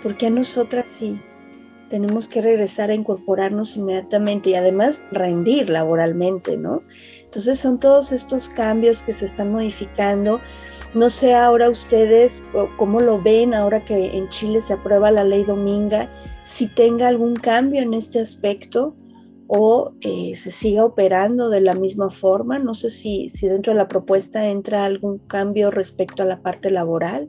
porque 0.03 0.29
a 0.29 0.31
nosotras 0.31 0.89
sí 0.89 1.21
tenemos 1.91 2.29
que 2.29 2.43
regresar 2.43 2.91
a 2.91 2.95
incorporarnos 2.95 3.77
inmediatamente 3.77 4.51
y 4.51 4.55
además 4.55 5.05
rendir 5.11 5.71
laboralmente, 5.71 6.57
¿no? 6.57 6.83
Entonces 7.29 7.61
son 7.61 7.79
todos 7.79 8.11
estos 8.11 8.49
cambios 8.49 9.03
que 9.03 9.13
se 9.13 9.27
están 9.27 9.53
modificando. 9.53 10.41
No 10.95 11.11
sé 11.11 11.35
ahora 11.35 11.69
ustedes 11.69 12.47
cómo 12.79 13.01
lo 13.01 13.21
ven 13.21 13.53
ahora 13.53 13.85
que 13.85 14.17
en 14.17 14.29
Chile 14.31 14.63
se 14.63 14.73
aprueba 14.73 15.11
la 15.11 15.25
ley 15.25 15.45
Dominga, 15.45 16.09
si 16.43 16.69
tenga 16.69 17.09
algún 17.09 17.37
cambio 17.37 17.83
en 17.83 17.93
este 17.93 18.19
aspecto 18.19 18.97
o 19.47 19.93
eh, 20.01 20.35
se 20.35 20.51
siga 20.51 20.87
operando 20.87 21.51
de 21.51 21.61
la 21.61 21.75
misma 21.75 22.09
forma. 22.09 22.59
No 22.59 22.73
sé 22.73 22.89
si, 22.89 23.29
si 23.29 23.47
dentro 23.47 23.75
de 23.75 23.79
la 23.79 23.89
propuesta 23.89 24.49
entra 24.49 24.87
algún 24.87 25.19
cambio 25.19 25.71
respecto 25.71 26.23
a 26.23 26.27
la 26.27 26.41
parte 26.41 26.71
laboral 26.71 27.29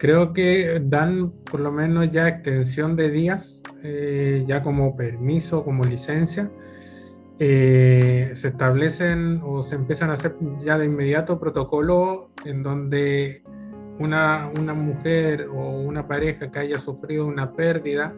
creo 0.00 0.32
que 0.32 0.80
dan 0.82 1.30
por 1.30 1.60
lo 1.60 1.70
menos 1.70 2.10
ya 2.10 2.26
extensión 2.26 2.96
de 2.96 3.10
días, 3.10 3.60
eh, 3.82 4.44
ya 4.48 4.62
como 4.62 4.96
permiso, 4.96 5.62
como 5.62 5.84
licencia. 5.84 6.50
Eh, 7.42 8.32
se 8.34 8.48
establecen 8.48 9.40
o 9.42 9.62
se 9.62 9.74
empiezan 9.74 10.10
a 10.10 10.12
hacer 10.12 10.36
ya 10.62 10.76
de 10.76 10.84
inmediato 10.84 11.40
protocolos 11.40 12.26
en 12.44 12.62
donde 12.62 13.42
una, 13.98 14.52
una 14.60 14.74
mujer 14.74 15.48
o 15.48 15.80
una 15.80 16.06
pareja 16.06 16.50
que 16.50 16.58
haya 16.58 16.78
sufrido 16.78 17.26
una 17.26 17.54
pérdida 17.54 18.14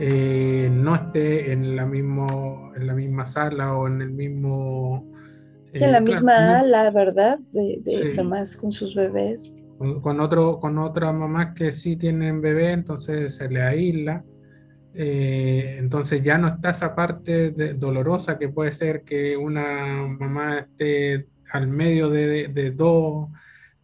eh, 0.00 0.68
no 0.72 0.96
esté 0.96 1.52
en 1.52 1.76
la, 1.76 1.86
mismo, 1.86 2.72
en 2.74 2.88
la 2.88 2.94
misma 2.94 3.26
sala 3.26 3.76
o 3.76 3.86
en 3.86 4.02
el 4.02 4.10
mismo... 4.10 5.08
Sí, 5.72 5.84
en 5.84 5.92
la 5.92 6.00
misma 6.00 6.58
ala, 6.58 6.90
¿verdad? 6.90 7.38
De, 7.52 7.80
de 7.84 8.22
más 8.24 8.56
con 8.56 8.72
sus 8.72 8.94
bebés 8.96 9.58
con, 9.78 10.20
otro, 10.20 10.58
con 10.58 10.78
otras 10.78 11.14
mamás 11.14 11.54
que 11.54 11.72
sí 11.72 11.96
tienen 11.96 12.40
bebé, 12.40 12.72
entonces 12.72 13.36
se 13.36 13.48
le 13.48 13.62
aísla. 13.62 14.24
Eh, 14.94 15.76
entonces 15.78 16.22
ya 16.22 16.38
no 16.38 16.48
está 16.48 16.70
esa 16.70 16.94
parte 16.94 17.50
dolorosa 17.74 18.38
que 18.38 18.48
puede 18.48 18.72
ser 18.72 19.02
que 19.02 19.36
una 19.36 20.06
mamá 20.06 20.58
esté 20.58 21.28
al 21.50 21.68
medio 21.68 22.10
de, 22.10 22.48
de, 22.48 22.70
dos, 22.70 23.28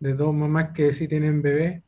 de 0.01 0.15
dos 0.15 0.35
mamás 0.35 0.71
que 0.75 0.93
sí 0.93 1.07
tienen 1.07 1.43
bebé. 1.43 1.83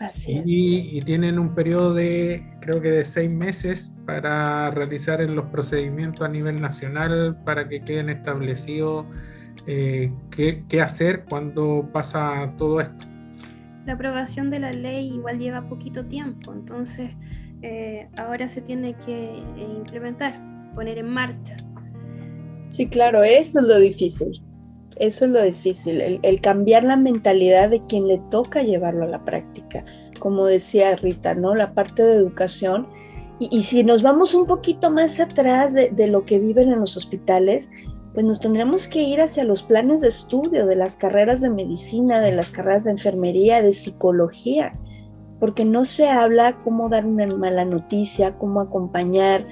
Así 0.00 0.32
y, 0.44 0.78
es. 0.78 0.94
y, 0.94 1.00
tienen 1.02 1.38
un 1.38 1.54
periodo 1.54 1.94
de, 1.94 2.44
creo 2.60 2.80
que 2.80 2.90
de 2.90 3.04
seis 3.04 3.30
meses 3.30 3.92
para 4.06 4.70
realizar 4.72 5.20
los 5.20 5.46
procedimientos 5.46 6.22
a 6.22 6.28
nivel 6.28 6.60
nacional 6.60 7.40
para 7.44 7.68
que 7.68 7.84
queden 7.84 8.08
establecidos 8.08 9.06
eh, 9.68 10.12
qué, 10.32 10.64
qué 10.68 10.80
hacer 10.82 11.24
cuando 11.28 11.88
pasa 11.92 12.54
todo 12.58 12.80
esto 12.80 13.06
la 13.86 13.94
aprobación 13.94 14.50
de 14.50 14.58
la 14.60 14.72
ley 14.72 15.12
igual 15.12 15.38
lleva 15.38 15.68
poquito 15.68 16.06
tiempo, 16.06 16.52
entonces 16.52 17.10
eh, 17.64 18.08
ahora 18.18 18.46
se 18.46 18.60
tiene 18.60 18.94
que 19.06 19.24
eh, 19.24 19.68
implementar, 19.78 20.38
poner 20.74 20.98
en 20.98 21.08
marcha. 21.08 21.56
Sí, 22.68 22.86
claro, 22.88 23.24
eso 23.24 23.60
es 23.60 23.66
lo 23.66 23.78
difícil. 23.78 24.42
Eso 24.96 25.24
es 25.24 25.30
lo 25.30 25.42
difícil, 25.42 26.00
el, 26.00 26.40
cambiar 26.42 26.84
la 26.84 26.96
mentalidad 26.96 27.70
de 27.70 27.82
quien 27.86 28.06
le 28.06 28.18
toca 28.30 28.62
llevarlo 28.62 29.04
a 29.04 29.08
la 29.08 29.24
práctica. 29.24 29.82
Como 30.20 30.46
decía 30.46 30.94
Rita, 30.94 31.34
¿no? 31.34 31.54
La 31.54 31.72
parte 31.72 32.02
de 32.02 32.14
educación. 32.14 32.86
Y, 33.40 33.62
si 33.62 33.82
nos 33.82 34.02
vamos 34.02 34.34
un 34.34 34.46
poquito 34.46 34.90
más 34.90 35.18
atrás 35.18 35.72
de, 35.72 35.88
de 35.88 36.06
lo 36.06 36.24
que 36.24 36.38
viven 36.38 36.70
en 36.70 36.80
los 36.80 36.96
hospitales, 36.96 37.70
pues 38.12 38.24
nos 38.26 38.40
tendremos 38.40 38.86
que 38.86 39.02
ir 39.02 39.20
hacia 39.20 39.42
los 39.42 39.62
planes 39.62 40.02
de 40.02 40.08
estudio 40.08 40.66
de 40.66 40.76
las 40.76 40.96
carreras 40.96 41.40
de 41.40 41.50
medicina, 41.50 42.20
de 42.20 42.32
las 42.32 42.50
carreras 42.50 42.84
de 42.84 42.92
enfermería, 42.92 43.62
de 43.62 43.72
psicología, 43.72 44.78
porque 45.40 45.64
no 45.64 45.84
se 45.84 46.08
habla 46.08 46.60
cómo 46.62 46.88
dar 46.88 47.06
una 47.06 47.26
mala 47.26 47.64
noticia, 47.64 48.36
cómo 48.38 48.60
acompañar, 48.60 49.46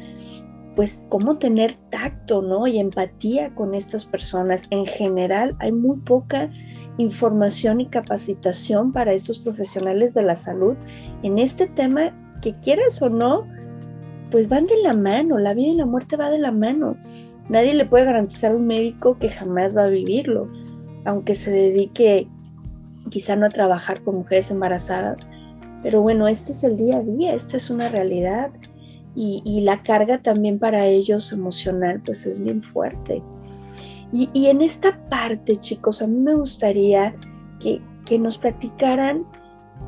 pues 0.76 1.02
cómo 1.08 1.38
tener 1.38 1.74
tacto, 1.90 2.40
¿no? 2.42 2.66
Y 2.66 2.78
empatía 2.78 3.54
con 3.54 3.74
estas 3.74 4.04
personas. 4.04 4.66
En 4.70 4.86
general 4.86 5.56
hay 5.60 5.72
muy 5.72 5.98
poca 5.98 6.50
información 6.98 7.80
y 7.80 7.86
capacitación 7.86 8.92
para 8.92 9.12
estos 9.12 9.38
profesionales 9.38 10.14
de 10.14 10.22
la 10.22 10.36
salud 10.36 10.76
en 11.22 11.38
este 11.38 11.66
tema 11.66 12.14
que 12.40 12.54
quieras 12.60 13.00
o 13.02 13.08
no, 13.08 13.46
pues 14.30 14.48
van 14.48 14.66
de 14.66 14.80
la 14.82 14.94
mano, 14.94 15.38
la 15.38 15.54
vida 15.54 15.68
y 15.68 15.76
la 15.76 15.86
muerte 15.86 16.16
va 16.16 16.30
de 16.30 16.38
la 16.38 16.52
mano. 16.52 16.96
Nadie 17.48 17.74
le 17.74 17.84
puede 17.84 18.04
garantizar 18.04 18.52
a 18.52 18.56
un 18.56 18.66
médico 18.66 19.18
que 19.18 19.28
jamás 19.28 19.76
va 19.76 19.84
a 19.84 19.88
vivirlo, 19.88 20.50
aunque 21.04 21.34
se 21.34 21.50
dedique 21.50 22.28
quizá 23.10 23.36
no 23.36 23.46
a 23.46 23.50
trabajar 23.50 24.02
con 24.02 24.16
mujeres 24.16 24.50
embarazadas. 24.50 25.26
Pero 25.82 26.02
bueno, 26.02 26.28
este 26.28 26.52
es 26.52 26.64
el 26.64 26.76
día 26.76 26.98
a 26.98 27.02
día, 27.02 27.34
esta 27.34 27.56
es 27.56 27.70
una 27.70 27.88
realidad 27.88 28.50
y, 29.14 29.60
la 29.62 29.82
carga 29.82 30.22
también 30.22 30.58
para 30.58 30.86
ellos 30.86 31.32
emocional 31.32 32.00
pues 32.04 32.24
es 32.26 32.42
bien 32.42 32.62
fuerte. 32.62 33.22
Y, 34.12 34.46
en 34.46 34.60
esta 34.60 35.08
parte, 35.08 35.56
chicos, 35.56 36.02
a 36.02 36.06
mí 36.06 36.18
me 36.18 36.34
gustaría 36.34 37.14
que, 37.60 37.80
que 38.04 38.18
nos 38.18 38.38
platicaran 38.38 39.26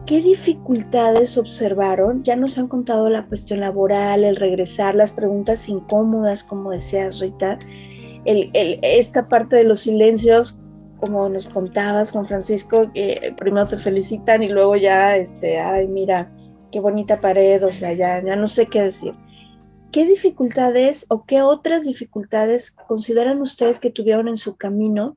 ¿Qué 0.06 0.20
dificultades 0.20 1.38
observaron? 1.38 2.22
Ya 2.24 2.36
nos 2.36 2.58
han 2.58 2.68
contado 2.68 3.08
la 3.08 3.26
cuestión 3.26 3.60
laboral, 3.60 4.22
el 4.22 4.36
regresar, 4.36 4.94
las 4.94 5.12
preguntas 5.12 5.66
incómodas, 5.70 6.44
como 6.44 6.72
decías 6.72 7.20
Rita, 7.20 7.58
esta 8.26 9.28
parte 9.28 9.56
de 9.56 9.64
los 9.64 9.80
silencios, 9.80 10.60
como 11.04 11.28
nos 11.28 11.46
contabas, 11.46 12.12
Juan 12.12 12.26
Francisco, 12.26 12.90
que 12.92 13.34
primero 13.36 13.66
te 13.66 13.76
felicitan 13.76 14.42
y 14.42 14.48
luego 14.48 14.76
ya, 14.76 15.16
este, 15.16 15.60
ay, 15.60 15.86
mira, 15.86 16.30
qué 16.72 16.80
bonita 16.80 17.20
pared, 17.20 17.64
o 17.64 17.72
sea, 17.72 17.92
ya, 17.92 18.22
ya 18.22 18.36
no 18.36 18.46
sé 18.46 18.66
qué 18.66 18.82
decir. 18.82 19.14
¿Qué 19.92 20.06
dificultades 20.06 21.06
o 21.08 21.24
qué 21.24 21.42
otras 21.42 21.84
dificultades 21.84 22.72
consideran 22.72 23.40
ustedes 23.40 23.78
que 23.78 23.90
tuvieron 23.90 24.28
en 24.28 24.36
su 24.36 24.56
camino? 24.56 25.16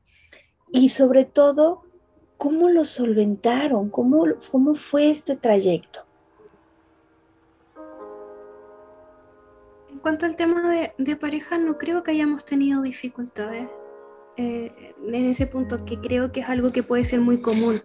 Y 0.72 0.90
sobre 0.90 1.26
todo, 1.26 1.88
¿Cómo 2.38 2.70
lo 2.70 2.86
solventaron? 2.86 3.90
¿Cómo, 3.90 4.26
cómo 4.52 4.76
fue 4.76 5.10
este 5.10 5.36
trayecto? 5.36 6.06
En 9.90 9.98
cuanto 10.00 10.28
al 10.28 10.36
tema 10.36 10.94
de, 10.98 11.16
pareja, 11.16 11.58
no 11.58 11.80
creo 11.80 12.04
que 12.04 12.12
hayamos 12.12 12.46
tenido 12.46 12.84
dificultades 12.84 13.68
eh, 14.38 14.94
en 15.06 15.26
ese 15.26 15.48
punto, 15.48 15.84
que 15.84 16.00
creo 16.00 16.32
que 16.32 16.42
es 16.42 16.50
algo 16.50 16.72
que 16.72 16.84
puede 16.84 17.04
ser 17.04 17.22
muy 17.22 17.42
común. 17.42 17.82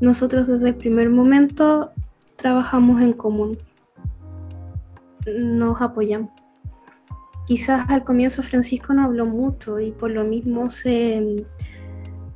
Nosotros 0.00 0.46
desde 0.46 0.68
el 0.68 0.76
primer 0.76 1.10
momento 1.10 1.90
trabajamos 2.36 3.02
en 3.02 3.12
común, 3.12 3.58
nos 5.26 5.80
apoyamos. 5.80 6.30
Quizás 7.46 7.88
al 7.88 8.04
comienzo 8.04 8.42
Francisco 8.42 8.92
no 8.92 9.04
habló 9.04 9.26
mucho 9.26 9.80
y 9.80 9.90
por 9.90 10.10
lo 10.10 10.22
mismo 10.24 10.68
se, 10.68 11.46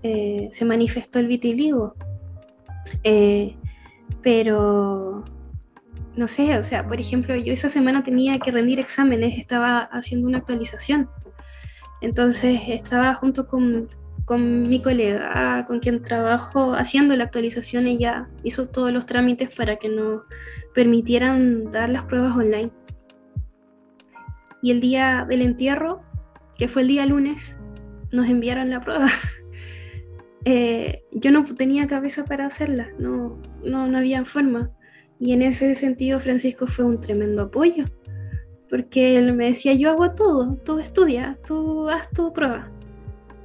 eh, 0.02 0.48
se 0.50 0.64
manifestó 0.64 1.18
el 1.18 1.28
vitiligo. 1.28 1.94
Eh, 3.04 3.54
pero, 4.22 5.24
no 6.16 6.28
sé, 6.28 6.58
o 6.58 6.64
sea, 6.64 6.86
por 6.86 6.98
ejemplo, 6.98 7.36
yo 7.36 7.52
esa 7.52 7.68
semana 7.68 8.02
tenía 8.02 8.38
que 8.38 8.50
rendir 8.50 8.78
exámenes, 8.78 9.38
estaba 9.38 9.80
haciendo 9.80 10.28
una 10.28 10.38
actualización. 10.38 11.08
Entonces 12.02 12.60
estaba 12.66 13.14
junto 13.14 13.46
con, 13.46 13.88
con 14.24 14.68
mi 14.68 14.82
colega 14.82 15.64
con 15.66 15.78
quien 15.78 16.02
trabajo 16.02 16.74
haciendo 16.74 17.16
la 17.16 17.24
actualización. 17.24 17.86
Ella 17.86 18.28
hizo 18.42 18.68
todos 18.68 18.92
los 18.92 19.06
trámites 19.06 19.54
para 19.54 19.76
que 19.76 19.88
nos 19.88 20.22
permitieran 20.74 21.70
dar 21.70 21.88
las 21.88 22.04
pruebas 22.04 22.36
online. 22.36 22.72
Y 24.60 24.72
el 24.72 24.80
día 24.80 25.24
del 25.28 25.42
entierro, 25.42 26.02
que 26.58 26.68
fue 26.68 26.82
el 26.82 26.88
día 26.88 27.06
lunes, 27.06 27.58
nos 28.10 28.28
enviaron 28.28 28.68
la 28.70 28.80
prueba. 28.80 29.08
Eh, 30.44 31.04
yo 31.12 31.30
no 31.30 31.44
tenía 31.44 31.86
cabeza 31.86 32.24
para 32.24 32.46
hacerla, 32.46 32.88
no, 32.98 33.40
no, 33.62 33.86
no 33.86 33.96
había 33.96 34.24
forma. 34.24 34.72
Y 35.20 35.34
en 35.34 35.42
ese 35.42 35.76
sentido 35.76 36.18
Francisco 36.18 36.66
fue 36.66 36.84
un 36.84 36.98
tremendo 36.98 37.42
apoyo, 37.42 37.84
porque 38.72 39.18
él 39.18 39.34
me 39.34 39.48
decía, 39.48 39.74
yo 39.74 39.90
hago 39.90 40.12
todo, 40.12 40.56
tú 40.64 40.78
estudia, 40.78 41.38
tú 41.46 41.90
haz 41.90 42.08
tu 42.10 42.32
prueba. 42.32 42.70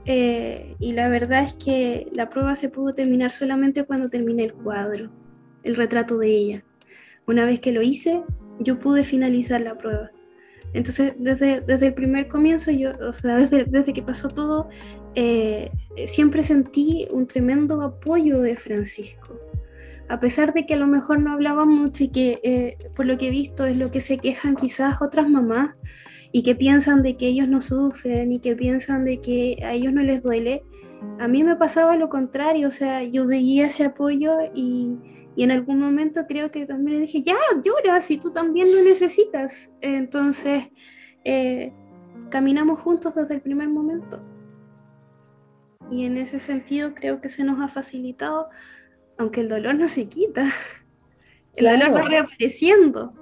eh, 0.06 0.78
y 0.80 0.94
la 0.94 1.10
verdad 1.10 1.44
es 1.44 1.54
que 1.56 2.08
la 2.14 2.30
prueba 2.30 2.56
se 2.56 2.70
pudo 2.70 2.94
terminar 2.94 3.32
solamente 3.32 3.84
cuando 3.84 4.10
terminé 4.10 4.46
el 4.46 4.54
cuadro, 4.54 5.10
el 5.64 5.76
retrato 5.76 6.18
de 6.18 6.30
ella. 6.30 6.64
Una 7.28 7.46
vez 7.46 7.60
que 7.60 7.74
lo 7.74 7.82
hice, 7.82 8.24
yo 8.60 8.80
pude 8.80 9.04
finalizar 9.04 9.60
la 9.60 9.78
prueba. 9.78 10.12
Entonces, 10.72 11.14
desde, 11.18 11.60
desde 11.60 11.88
el 11.88 11.94
primer 11.94 12.30
comienzo, 12.30 12.72
yo, 12.72 12.92
o 12.98 13.12
sea, 13.12 13.36
desde, 13.50 13.66
desde 13.66 13.92
que 13.92 14.04
pasó 14.04 14.30
todo, 14.30 14.70
eh, 15.16 15.70
siempre 16.06 16.42
sentí 16.42 17.06
un 17.12 17.28
tremendo 17.28 17.82
apoyo 17.82 18.40
de 18.40 18.56
Francisco. 18.56 19.38
A 20.10 20.20
pesar 20.20 20.54
de 20.54 20.66
que 20.66 20.76
a 20.76 20.78
lo 20.78 20.88
mejor 20.88 21.20
no 21.20 21.34
hablaba 21.34 21.66
mucho 21.66 22.06
y 22.06 22.10
que 22.10 22.40
eh, 22.44 22.78
por 22.96 23.06
lo 23.06 23.18
que 23.18 23.28
he 23.28 23.32
visto 23.32 23.66
es 23.66 23.78
lo 23.78 23.92
que 23.92 24.02
se 24.02 24.18
quejan 24.18 24.56
quizás 24.56 25.02
otras 25.02 25.30
mamás 25.30 25.76
y 26.32 26.44
que 26.44 26.56
piensan 26.56 27.04
de 27.04 27.18
que 27.18 27.28
ellos 27.28 27.48
no 27.48 27.62
sufren 27.62 28.32
y 28.32 28.40
que 28.40 28.56
piensan 28.56 29.06
de 29.06 29.22
que 29.22 29.58
a 29.64 29.74
ellos 29.74 29.94
no 29.94 30.02
les 30.02 30.24
duele, 30.24 30.64
a 31.20 31.28
mí 31.28 31.44
me 31.44 31.56
pasaba 31.56 31.96
lo 31.96 32.10
contrario, 32.10 32.68
o 32.68 32.72
sea, 32.72 33.04
yo 33.04 33.28
veía 33.28 33.68
ese 33.68 33.86
apoyo 33.86 34.38
y, 34.54 34.98
y 35.36 35.44
en 35.44 35.52
algún 35.52 35.80
momento 35.80 36.26
creo 36.28 36.52
que 36.52 36.66
también 36.66 36.98
le 36.98 37.06
dije, 37.06 37.22
ya, 37.22 37.36
llora, 37.64 38.02
si 38.02 38.18
tú 38.18 38.32
también 38.32 38.76
lo 38.76 38.84
necesitas. 38.84 39.72
Entonces, 39.82 40.70
eh, 41.24 41.74
caminamos 42.30 42.80
juntos 42.82 43.16
desde 43.16 43.36
el 43.36 43.42
primer 43.42 43.70
momento. 43.70 44.20
Y 45.92 46.06
en 46.06 46.18
ese 46.18 46.40
sentido 46.40 46.94
creo 46.94 47.22
que 47.22 47.30
se 47.30 47.44
nos 47.44 47.62
ha 47.62 47.70
facilitado, 47.70 48.50
aunque 49.18 49.42
el 49.42 49.50
dolor 49.50 49.76
no 49.76 49.88
se 49.88 50.08
quita. 50.08 50.52
El 51.56 51.66
dolor 51.66 51.96
va 51.96 52.08
reapareciendo. 52.08 53.14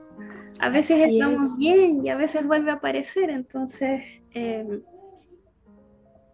A 0.60 0.69
veces 0.69 1.08
estamos 1.08 1.58
bien 1.58 2.03
y 2.03 2.10
a 2.10 2.17
veces 2.17 2.45
vuelve 2.45 2.71
a 2.71 2.75
aparecer. 2.75 3.29
Entonces, 3.29 4.01
em, 4.31 4.81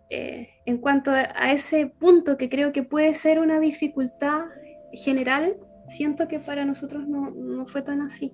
eh, 0.10 0.50
en 0.66 0.78
cuanto 0.80 1.12
a 1.12 1.52
ese 1.52 1.88
punto 1.88 2.38
que 2.38 2.50
creo 2.50 2.72
que 2.72 2.84
puede 2.84 3.14
ser 3.14 3.40
una 3.40 3.60
dificultad 3.60 4.46
general, 4.94 5.58
siento 5.88 6.28
que 6.28 6.40
para 6.40 6.66
nosotros 6.66 7.08
no, 7.08 7.66
fue 7.68 7.82
tan 7.82 8.02
así. 8.02 8.34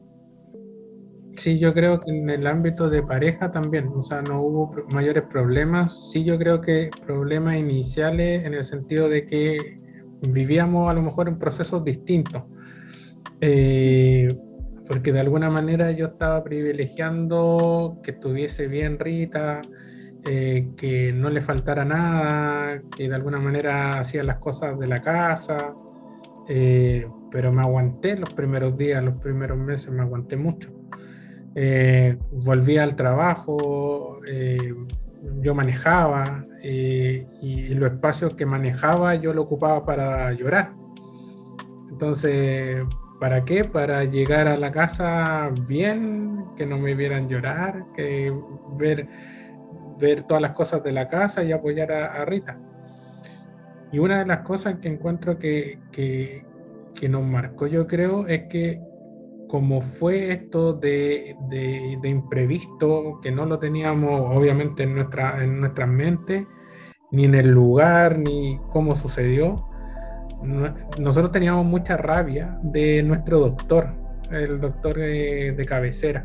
Sí, 1.35 1.59
yo 1.59 1.73
creo 1.73 1.99
que 1.99 2.09
en 2.09 2.29
el 2.29 2.47
ámbito 2.47 2.89
de 2.89 3.03
pareja 3.03 3.51
también, 3.51 3.89
o 3.89 4.01
sea, 4.01 4.23
no 4.23 4.41
hubo 4.41 4.75
mayores 4.87 5.23
problemas. 5.23 6.11
Sí, 6.11 6.23
yo 6.23 6.37
creo 6.39 6.61
que 6.61 6.89
problemas 7.05 7.57
iniciales 7.57 8.43
en 8.43 8.55
el 8.55 8.65
sentido 8.65 9.07
de 9.07 9.27
que 9.27 9.57
vivíamos 10.21 10.89
a 10.89 10.93
lo 10.93 11.01
mejor 11.01 11.27
en 11.27 11.37
procesos 11.37 11.83
distintos. 11.83 12.43
Eh, 13.41 14.35
porque 14.87 15.11
de 15.11 15.19
alguna 15.19 15.49
manera 15.49 15.91
yo 15.91 16.07
estaba 16.07 16.43
privilegiando 16.43 17.99
que 18.03 18.11
estuviese 18.11 18.67
bien 18.67 18.97
Rita, 18.99 19.61
eh, 20.25 20.69
que 20.77 21.11
no 21.13 21.29
le 21.29 21.41
faltara 21.41 21.83
nada, 21.83 22.81
que 22.95 23.09
de 23.09 23.15
alguna 23.15 23.39
manera 23.39 23.99
hacía 23.99 24.23
las 24.23 24.37
cosas 24.37 24.79
de 24.79 24.87
la 24.87 25.01
casa. 25.01 25.75
Eh, 26.47 27.05
pero 27.29 27.51
me 27.51 27.61
aguanté 27.61 28.17
los 28.17 28.33
primeros 28.33 28.77
días, 28.77 29.03
los 29.03 29.15
primeros 29.15 29.57
meses, 29.57 29.91
me 29.91 30.01
aguanté 30.01 30.37
mucho. 30.37 30.73
Volví 32.31 32.77
al 32.77 32.95
trabajo, 32.95 34.19
yo 35.41 35.53
manejaba 35.53 36.45
eh, 36.63 37.27
y 37.41 37.73
los 37.75 37.91
espacios 37.91 38.35
que 38.35 38.45
manejaba 38.45 39.15
yo 39.15 39.33
lo 39.33 39.43
ocupaba 39.43 39.85
para 39.85 40.31
llorar. 40.33 40.73
Entonces, 41.89 42.83
¿para 43.19 43.45
qué? 43.45 43.63
Para 43.65 44.03
llegar 44.03 44.47
a 44.47 44.57
la 44.57 44.71
casa 44.71 45.51
bien, 45.67 46.45
que 46.55 46.65
no 46.65 46.77
me 46.77 46.95
vieran 46.95 47.27
llorar, 47.27 47.85
que 47.95 48.33
ver, 48.77 49.07
ver 49.99 50.23
todas 50.23 50.41
las 50.41 50.51
cosas 50.51 50.83
de 50.83 50.91
la 50.91 51.07
casa 51.09 51.43
y 51.43 51.51
apoyar 51.51 51.91
a, 51.91 52.25
Rita. 52.25 52.59
Y 53.91 53.99
una 53.99 54.19
de 54.19 54.25
las 54.25 54.39
cosas 54.39 54.75
que 54.79 54.89
encuentro 54.89 55.39
que, 55.39 55.79
que, 55.91 56.45
que 56.93 57.09
nos 57.09 57.23
marcó, 57.23 57.67
yo 57.67 57.87
creo, 57.87 58.27
es 58.27 58.43
que 58.43 58.81
como 59.47 59.81
fue 59.81 60.31
esto 60.31 60.73
de, 60.73 61.35
de, 61.49 62.09
imprevisto, 62.09 63.19
que 63.21 63.31
no 63.31 63.45
lo 63.45 63.59
teníamos 63.59 64.21
obviamente 64.35 64.83
en, 64.83 64.95
nuestra, 64.95 65.43
en 65.43 65.59
nuestras 65.59 65.87
mentes, 65.87 66.45
ni 67.11 67.25
en 67.25 67.35
el 67.35 67.49
lugar, 67.49 68.19
ni 68.19 68.59
cómo 68.71 68.95
sucedió, 68.95 69.65
nosotros 70.99 71.31
teníamos 71.31 71.65
mucha 71.65 71.97
rabia 71.97 72.57
de 72.61 73.01
nuestro 73.03 73.39
doctor, 73.39 73.89
el 74.31 74.59
doctor 74.59 74.97
de, 74.97 75.53
de 75.53 75.65
cabecera, 75.65 76.23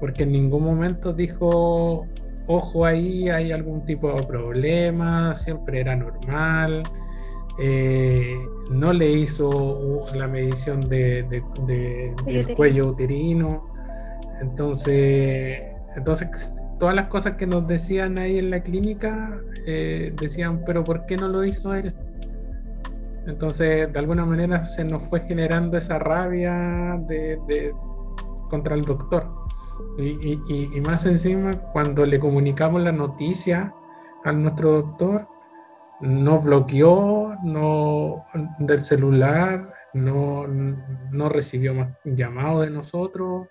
porque 0.00 0.22
en 0.22 0.32
ningún 0.32 0.62
momento 0.62 1.12
dijo, 1.12 2.06
ojo 2.46 2.86
ahí, 2.86 3.28
hay 3.28 3.52
algún 3.52 3.84
tipo 3.84 4.12
de 4.12 4.22
problema, 4.22 5.34
siempre 5.34 5.80
era 5.80 5.96
normal 5.96 6.82
eh, 7.58 8.36
no 8.70 8.92
le 8.92 9.10
hizo 9.10 10.04
la 10.14 10.26
medición 10.26 10.88
de, 10.88 11.24
del 11.66 12.54
cuello 12.54 12.88
uterino. 12.88 13.66
Entonces, 14.40 15.62
entonces, 15.96 16.54
todas 16.78 16.94
las 16.94 17.06
cosas 17.08 17.36
que 17.36 17.46
nos 17.46 17.66
decían 17.66 18.18
ahí 18.18 18.38
en 18.38 18.50
la 18.50 18.60
clínica, 18.60 19.40
eh, 19.66 20.12
decían, 20.20 20.62
pero 20.66 20.84
¿por 20.84 21.06
qué 21.06 21.16
no 21.16 21.28
lo 21.28 21.44
hizo 21.44 21.74
él? 21.74 21.94
Entonces, 23.26 23.92
de 23.92 23.98
alguna 23.98 24.24
manera 24.24 24.64
se 24.66 24.84
nos 24.84 25.02
fue 25.04 25.20
generando 25.20 25.76
esa 25.78 25.98
rabia 25.98 27.00
de, 27.08 27.74
contra 28.50 28.74
el 28.74 28.84
doctor. 28.84 29.26
Y, 29.98 30.40
y, 30.48 30.80
más 30.80 31.04
encima, 31.06 31.58
cuando 31.72 32.06
le 32.06 32.18
comunicamos 32.18 32.82
la 32.82 32.92
noticia 32.92 33.74
a 34.24 34.32
nuestro 34.32 34.82
doctor, 34.82 35.28
no 36.00 36.40
bloqueó 36.40 37.36
no, 37.42 38.24
del 38.58 38.80
celular, 38.80 39.72
no, 39.94 40.46
no 40.46 41.28
recibió 41.28 41.74
más 41.74 41.96
llamados 42.04 42.66
de 42.66 42.70
nosotros 42.70 43.48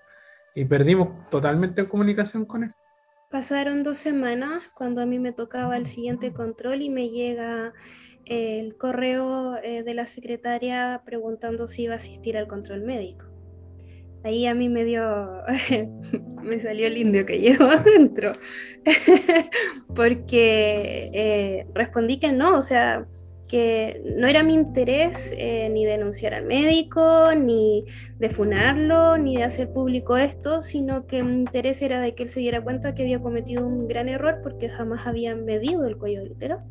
y 0.53 0.65
perdimos 0.65 1.29
totalmente 1.29 1.88
comunicación 1.88 2.45
con 2.45 2.63
él. 2.63 2.71
Pasaron 3.31 3.84
dos 3.84 3.97
semanas 3.97 4.63
cuando 4.75 5.01
a 5.01 5.05
mí 5.05 5.19
me 5.19 5.34
tocaba 5.34 5.75
el 5.77 5.88
siguiente 5.88 6.31
control 6.31 6.81
y 6.81 6.89
me 6.89 7.10
llega 7.10 7.73
el 8.25 8.77
correo 8.77 9.58
eh, 9.58 9.84
de 9.84 9.93
la 9.93 10.05
secretaria 10.05 11.01
preguntando 11.05 11.67
si 11.67 11.84
iba 11.84 11.93
a 11.93 11.97
asistir 11.97 12.38
al 12.38 12.47
control 12.47 12.81
médico 12.81 13.34
ahí 14.25 14.47
a 14.47 14.55
mí 14.55 14.69
me 14.69 14.83
dio, 14.83 15.43
me 16.43 16.59
salió 16.59 16.88
el 16.88 16.97
indio 16.97 17.25
que 17.25 17.39
llevo 17.39 17.65
adentro, 17.71 18.33
porque 19.95 21.11
eh, 21.13 21.67
respondí 21.73 22.19
que 22.19 22.31
no, 22.31 22.57
o 22.57 22.61
sea, 22.61 23.05
que 23.47 24.01
no 24.17 24.27
era 24.27 24.41
mi 24.41 24.55
interés 24.55 25.31
eh, 25.38 25.69
ni 25.71 25.85
denunciar 25.85 26.33
al 26.33 26.45
médico, 26.45 27.29
ni 27.35 27.85
defunarlo, 28.17 29.19
ni 29.19 29.38
de 29.38 29.43
hacer 29.43 29.71
público 29.71 30.17
esto, 30.17 30.63
sino 30.63 31.05
que 31.05 31.21
mi 31.21 31.41
interés 31.41 31.83
era 31.83 32.01
de 32.01 32.15
que 32.15 32.23
él 32.23 32.29
se 32.29 32.39
diera 32.39 32.63
cuenta 32.63 32.95
que 32.95 33.03
había 33.03 33.19
cometido 33.19 33.65
un 33.67 33.88
gran 33.88 34.09
error 34.09 34.39
porque 34.41 34.67
jamás 34.67 35.05
había 35.05 35.35
medido 35.35 35.85
el 35.85 35.97
cuello 35.97 36.23
del 36.23 36.31
útero 36.31 36.63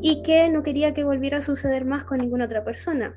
y 0.00 0.22
que 0.22 0.48
no 0.48 0.62
quería 0.62 0.94
que 0.94 1.04
volviera 1.04 1.38
a 1.38 1.42
suceder 1.42 1.84
más 1.84 2.04
con 2.04 2.18
ninguna 2.18 2.46
otra 2.46 2.64
persona. 2.64 3.14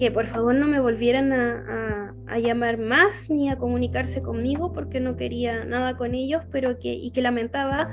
Que 0.00 0.10
por 0.10 0.24
favor 0.24 0.54
no 0.54 0.66
me 0.66 0.80
volvieran 0.80 1.32
a 1.32 2.00
a 2.30 2.38
llamar 2.38 2.78
más 2.78 3.28
ni 3.28 3.50
a 3.50 3.56
comunicarse 3.56 4.22
conmigo 4.22 4.72
porque 4.72 5.00
no 5.00 5.16
quería 5.16 5.64
nada 5.64 5.96
con 5.96 6.14
ellos, 6.14 6.42
pero 6.52 6.78
que, 6.78 6.94
y 6.94 7.10
que 7.10 7.22
lamentaba 7.22 7.90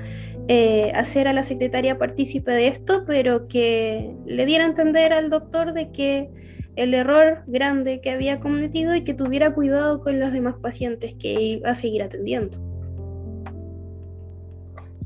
eh, 0.47 0.91
hacer 0.93 1.27
a 1.27 1.33
la 1.33 1.41
secretaria 1.41 1.97
partícipe 1.97 2.51
de 2.51 2.67
esto, 2.67 3.03
pero 3.07 3.47
que 3.47 4.15
le 4.25 4.45
diera 4.45 4.63
a 4.63 4.67
entender 4.67 5.11
al 5.11 5.31
doctor 5.31 5.73
de 5.73 5.91
que 5.91 6.29
el 6.75 6.93
error 6.93 7.43
grande 7.47 7.99
que 7.99 8.11
había 8.11 8.39
cometido 8.39 8.93
y 8.95 9.03
que 9.03 9.15
tuviera 9.15 9.55
cuidado 9.55 10.01
con 10.01 10.19
los 10.19 10.31
demás 10.31 10.55
pacientes 10.61 11.15
que 11.15 11.41
iba 11.41 11.71
a 11.71 11.75
seguir 11.75 12.03
atendiendo. 12.03 12.59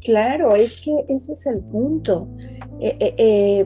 Claro, 0.03 0.55
es 0.55 0.81
que 0.81 0.91
ese 1.07 1.33
es 1.33 1.45
el 1.45 1.61
punto. 1.61 2.27
Eh, 2.81 2.97
eh, 2.99 3.65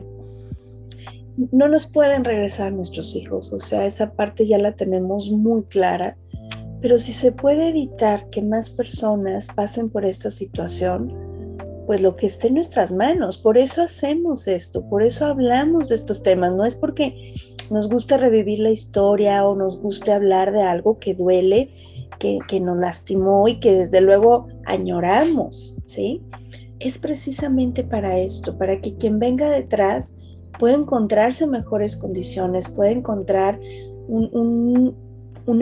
no 1.52 1.68
nos 1.68 1.86
pueden 1.86 2.24
regresar 2.24 2.72
nuestros 2.72 3.14
hijos, 3.14 3.52
o 3.52 3.58
sea, 3.58 3.86
esa 3.86 4.12
parte 4.12 4.46
ya 4.46 4.58
la 4.58 4.72
tenemos 4.72 5.30
muy 5.30 5.64
clara, 5.64 6.16
pero 6.80 6.98
si 6.98 7.12
se 7.12 7.32
puede 7.32 7.68
evitar 7.68 8.28
que 8.30 8.42
más 8.42 8.70
personas 8.70 9.48
pasen 9.54 9.90
por 9.90 10.04
esta 10.04 10.30
situación, 10.30 11.14
pues 11.86 12.00
lo 12.00 12.16
que 12.16 12.26
esté 12.26 12.48
en 12.48 12.54
nuestras 12.54 12.90
manos, 12.90 13.38
por 13.38 13.58
eso 13.58 13.82
hacemos 13.82 14.48
esto, 14.48 14.84
por 14.88 15.02
eso 15.02 15.26
hablamos 15.26 15.88
de 15.88 15.94
estos 15.94 16.22
temas, 16.22 16.52
no 16.52 16.64
es 16.64 16.74
porque 16.74 17.34
nos 17.70 17.88
guste 17.88 18.16
revivir 18.16 18.60
la 18.60 18.70
historia 18.70 19.44
o 19.46 19.54
nos 19.54 19.80
guste 19.80 20.12
hablar 20.12 20.52
de 20.52 20.62
algo 20.62 20.98
que 20.98 21.14
duele, 21.14 21.70
que, 22.18 22.38
que 22.48 22.60
nos 22.60 22.78
lastimó 22.78 23.46
y 23.46 23.60
que 23.60 23.72
desde 23.72 24.00
luego 24.00 24.48
añoramos, 24.64 25.78
¿sí? 25.84 26.22
Es 26.78 26.98
precisamente 26.98 27.84
para 27.84 28.18
esto, 28.18 28.56
para 28.56 28.80
que 28.80 28.96
quien 28.96 29.18
venga 29.18 29.50
detrás 29.50 30.18
puede 30.58 30.74
encontrarse 30.74 31.46
mejores 31.46 31.96
condiciones, 31.96 32.68
puede 32.68 32.92
encontrar 32.92 33.60
un, 34.08 34.94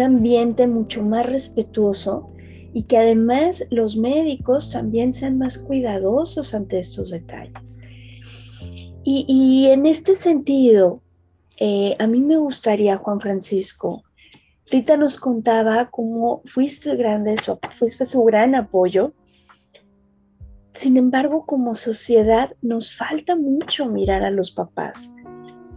ambiente 0.02 0.66
mucho 0.66 1.02
más 1.02 1.26
respetuoso 1.26 2.30
y 2.72 2.84
que 2.84 2.98
además 2.98 3.66
los 3.70 3.96
médicos 3.96 4.70
también 4.70 5.12
sean 5.12 5.38
más 5.38 5.58
cuidadosos 5.58 6.54
ante 6.54 6.78
estos 6.78 7.10
detalles. 7.10 7.80
Y, 9.06 9.68
en 9.70 9.84
este 9.84 10.14
sentido, 10.14 11.02
eh, 11.58 11.94
a 11.98 12.06
mí 12.06 12.20
me 12.20 12.38
gustaría, 12.38 12.96
Juan 12.96 13.20
Francisco, 13.20 14.02
Rita 14.70 14.96
nos 14.96 15.18
contaba 15.18 15.90
cómo 15.90 16.40
fuiste 16.46 16.96
grande, 16.96 17.36
fuiste 17.72 18.04
su 18.04 18.24
gran 18.24 18.54
apoyo. 18.54 19.12
Sin 20.74 20.96
embargo, 20.96 21.46
como 21.46 21.76
sociedad 21.76 22.56
nos 22.60 22.96
falta 22.96 23.36
mucho 23.36 23.86
mirar 23.86 24.24
a 24.24 24.30
los 24.30 24.50
papás. 24.50 25.14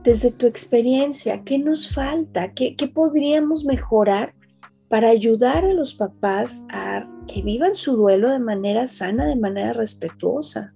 Desde 0.03 0.31
tu 0.31 0.47
experiencia, 0.47 1.43
¿qué 1.43 1.59
nos 1.59 1.93
falta? 1.93 2.53
¿Qué, 2.53 2.75
podríamos 2.93 3.63
mejorar 3.65 4.33
para 4.89 5.09
ayudar 5.09 5.63
a 5.65 5.73
los 5.73 5.93
papás 5.93 6.65
a 6.71 7.07
que 7.27 7.43
vivan 7.43 7.75
su 7.75 7.95
duelo 7.95 8.31
de 8.31 8.39
manera 8.39 8.87
sana, 8.87 9.27
de 9.27 9.35
manera 9.35 9.73
respetuosa? 9.73 10.73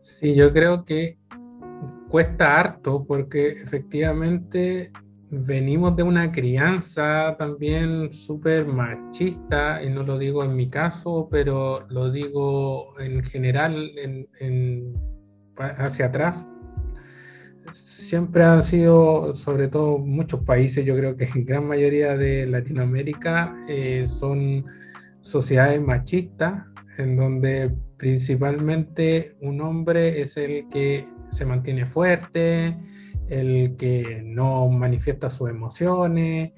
Sí, 0.00 0.34
yo 0.34 0.50
creo 0.52 0.84
que 0.84 1.18
cuesta 2.08 2.58
harto 2.58 3.04
porque 3.04 3.48
efectivamente 3.48 4.92
venimos 5.30 5.96
de 5.96 6.02
una 6.02 6.30
crianza 6.30 7.36
también 7.38 8.12
súper 8.12 8.66
machista, 8.66 9.82
y 9.82 9.90
no 9.90 10.02
lo 10.02 10.18
digo 10.18 10.44
en 10.44 10.54
mi 10.54 10.68
caso, 10.68 11.28
pero 11.30 11.86
lo 11.88 12.10
digo 12.10 12.98
en 13.00 13.24
general 13.24 13.90
en, 14.40 14.94
hacia 15.56 16.06
atrás. 16.06 16.44
Siempre 17.72 18.44
han 18.44 18.62
sido, 18.62 19.34
sobre 19.34 19.66
todo 19.68 19.98
muchos 19.98 20.40
países, 20.44 20.84
yo 20.84 20.96
creo 20.96 21.16
que 21.16 21.24
en 21.24 21.44
gran 21.44 21.66
mayoría 21.66 22.16
de 22.16 22.46
Latinoamérica, 22.46 23.56
eh, 23.68 24.06
son 24.06 24.64
sociedades 25.20 25.80
machistas, 25.80 26.66
en 26.98 27.16
donde 27.16 27.74
principalmente 27.96 29.36
un 29.40 29.60
hombre 29.60 30.20
es 30.20 30.36
el 30.36 30.68
que 30.68 31.08
se 31.30 31.44
mantiene 31.44 31.86
fuerte, 31.86 32.76
el 33.28 33.76
que 33.76 34.22
no 34.24 34.68
manifiesta 34.68 35.30
sus 35.30 35.50
emociones, 35.50 36.52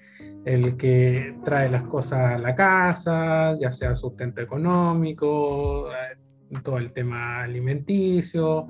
el 0.45 0.77
que 0.77 1.37
trae 1.45 1.71
las 1.71 1.83
cosas 1.85 2.35
a 2.35 2.39
la 2.39 2.55
casa, 2.55 3.57
ya 3.61 3.73
sea 3.73 3.97
sustento 3.97 4.41
económico, 4.41 5.91
eh, 5.93 6.19
todo 6.63 6.79
el 6.79 6.93
tema 6.93 7.43
alimenticio, 7.43 8.67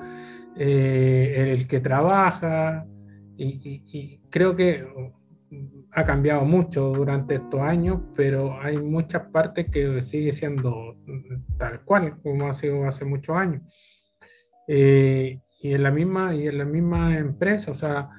eh, 0.57 1.55
el 1.57 1.69
que 1.69 1.81
trabaja, 1.81 2.87
y, 3.37 4.21
creo 4.31 4.57
que 4.57 4.85
ha 5.93 6.05
cambiado 6.05 6.45
mucho 6.45 6.93
durante 6.93 7.37
estos 7.37 7.61
años, 7.61 8.01
pero 8.15 8.61
hay 8.61 8.79
muchas 8.79 9.27
partes 9.29 9.71
que 9.71 10.03
sigue 10.03 10.33
siendo 10.33 10.97
tal 11.57 11.83
cual 11.85 12.21
como 12.21 12.49
ha 12.49 12.53
sido 12.53 12.85
hace 12.87 13.05
muchos 13.05 13.37
años. 13.37 13.63
Eh, 14.67 15.41
y 15.61 15.75
en 15.75 15.83
la 15.83 15.91
misma, 15.91 16.35
y 16.35 16.47
en 16.47 16.59
la 16.59 16.65
misma 16.65 17.19
empresa, 17.19 17.71
o 17.71 17.75
sea, 17.75 18.11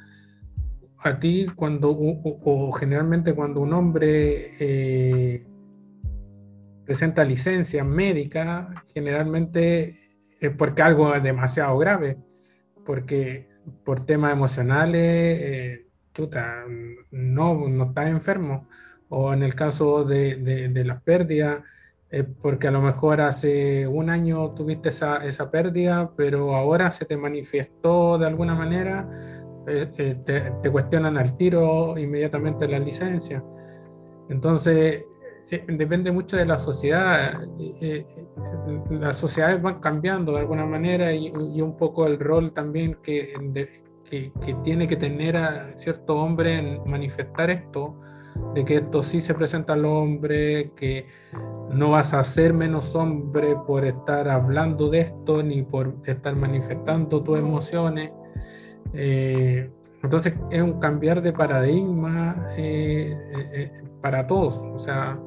a 0.97 1.19
ti 1.19 1.47
cuando, 1.56 1.91
o, 1.91 2.71
generalmente 2.73 3.34
cuando 3.34 3.62
un 3.62 3.73
hombre 3.73 4.52
eh, 4.60 5.47
presenta 6.86 7.23
licencia 7.23 7.84
médica, 7.84 8.84
generalmente 8.93 9.99
es 10.39 10.52
porque 10.52 10.82
algo 10.82 11.13
es 11.15 11.23
demasiado 11.23 11.78
grave, 11.78 12.17
porque 12.86 13.47
por 13.86 14.06
temas 14.06 14.34
emocionales, 14.34 15.02
eh, 15.02 15.86
no, 17.12 17.69
no 17.69 17.86
estás 17.86 18.10
enfermo, 18.10 18.67
o 19.08 19.34
en 19.34 19.43
el 19.43 19.56
caso 19.56 20.04
de, 20.04 20.36
de, 20.36 20.67
de 20.67 20.84
las 20.84 21.02
pérdidas, 21.02 21.62
porque 22.41 22.67
a 22.67 22.72
lo 22.72 22.82
mejor 22.82 23.22
hace 23.22 23.88
un 23.88 24.10
año 24.10 24.52
tuviste 24.56 24.89
esa, 24.89 25.24
esa, 25.24 25.52
pérdida, 25.52 26.12
pero 26.15 26.56
ahora 26.56 26.91
se 26.91 27.06
te 27.06 27.15
manifestó 27.17 28.17
de 28.17 28.26
alguna 28.26 28.56
manera, 28.56 29.08
eh, 29.67 29.91
eh, 29.98 30.15
te, 30.26 30.52
te, 30.62 30.72
cuestionan 30.72 31.17
al 31.17 31.38
tiro 31.38 31.98
inmediatamente 31.98 32.67
la 32.67 32.80
licencia. 32.80 33.43
Entonces, 34.28 35.04
eh, 35.52 35.65
depende 35.67 36.12
mucho 36.12 36.36
de 36.38 36.45
la 36.45 36.58
sociedad. 36.58 37.39
las 38.89 39.17
sociedades 39.17 39.62
van 39.62 39.80
cambiando 39.80 40.34
de 40.34 40.39
alguna 40.39 40.65
manera 40.65 41.13
y, 41.13 41.28
y 41.28 41.62
un 41.62 41.78
poco 41.78 42.08
el 42.08 42.19
rol 42.19 42.54
también 42.54 42.98
que, 43.04 43.34
que, 44.10 44.32
que, 44.41 44.54
tiene 44.63 44.88
que 44.88 44.95
tener 44.95 45.38
a 45.38 45.78
cierto 45.78 46.15
hombre 46.17 46.58
en 46.58 46.89
manifestar 46.89 47.50
esto, 47.50 48.00
de 48.54 48.65
que 48.65 48.78
esto 48.78 49.04
sí 49.04 49.21
se 49.21 49.34
presenta 49.34 49.73
al 49.73 49.86
hombre, 49.86 50.71
que 50.75 51.08
no 51.71 51.91
vas 51.91 52.13
a 52.13 52.23
ser 52.23 52.54
menos 52.54 52.95
hombre 52.95 53.56
por 53.67 53.86
estar 53.86 54.28
hablando 54.28 54.89
de 54.89 55.02
esto 55.02 55.43
ni 55.43 55.62
por 55.62 55.95
estar 56.06 56.36
manifestando 56.36 57.21
tus 57.21 57.38
emociones. 57.38 58.12
Eh, 58.93 59.69
entonces 60.02 60.38
es 60.49 60.62
un 60.62 60.80
cambiar 60.80 61.21
de 61.21 61.34
paradigma 61.34 62.47
eh, 62.58 63.15
eh, 63.54 63.71
para 64.02 64.25
todos. 64.25 64.56
O 64.73 64.80
sea, 64.80 65.19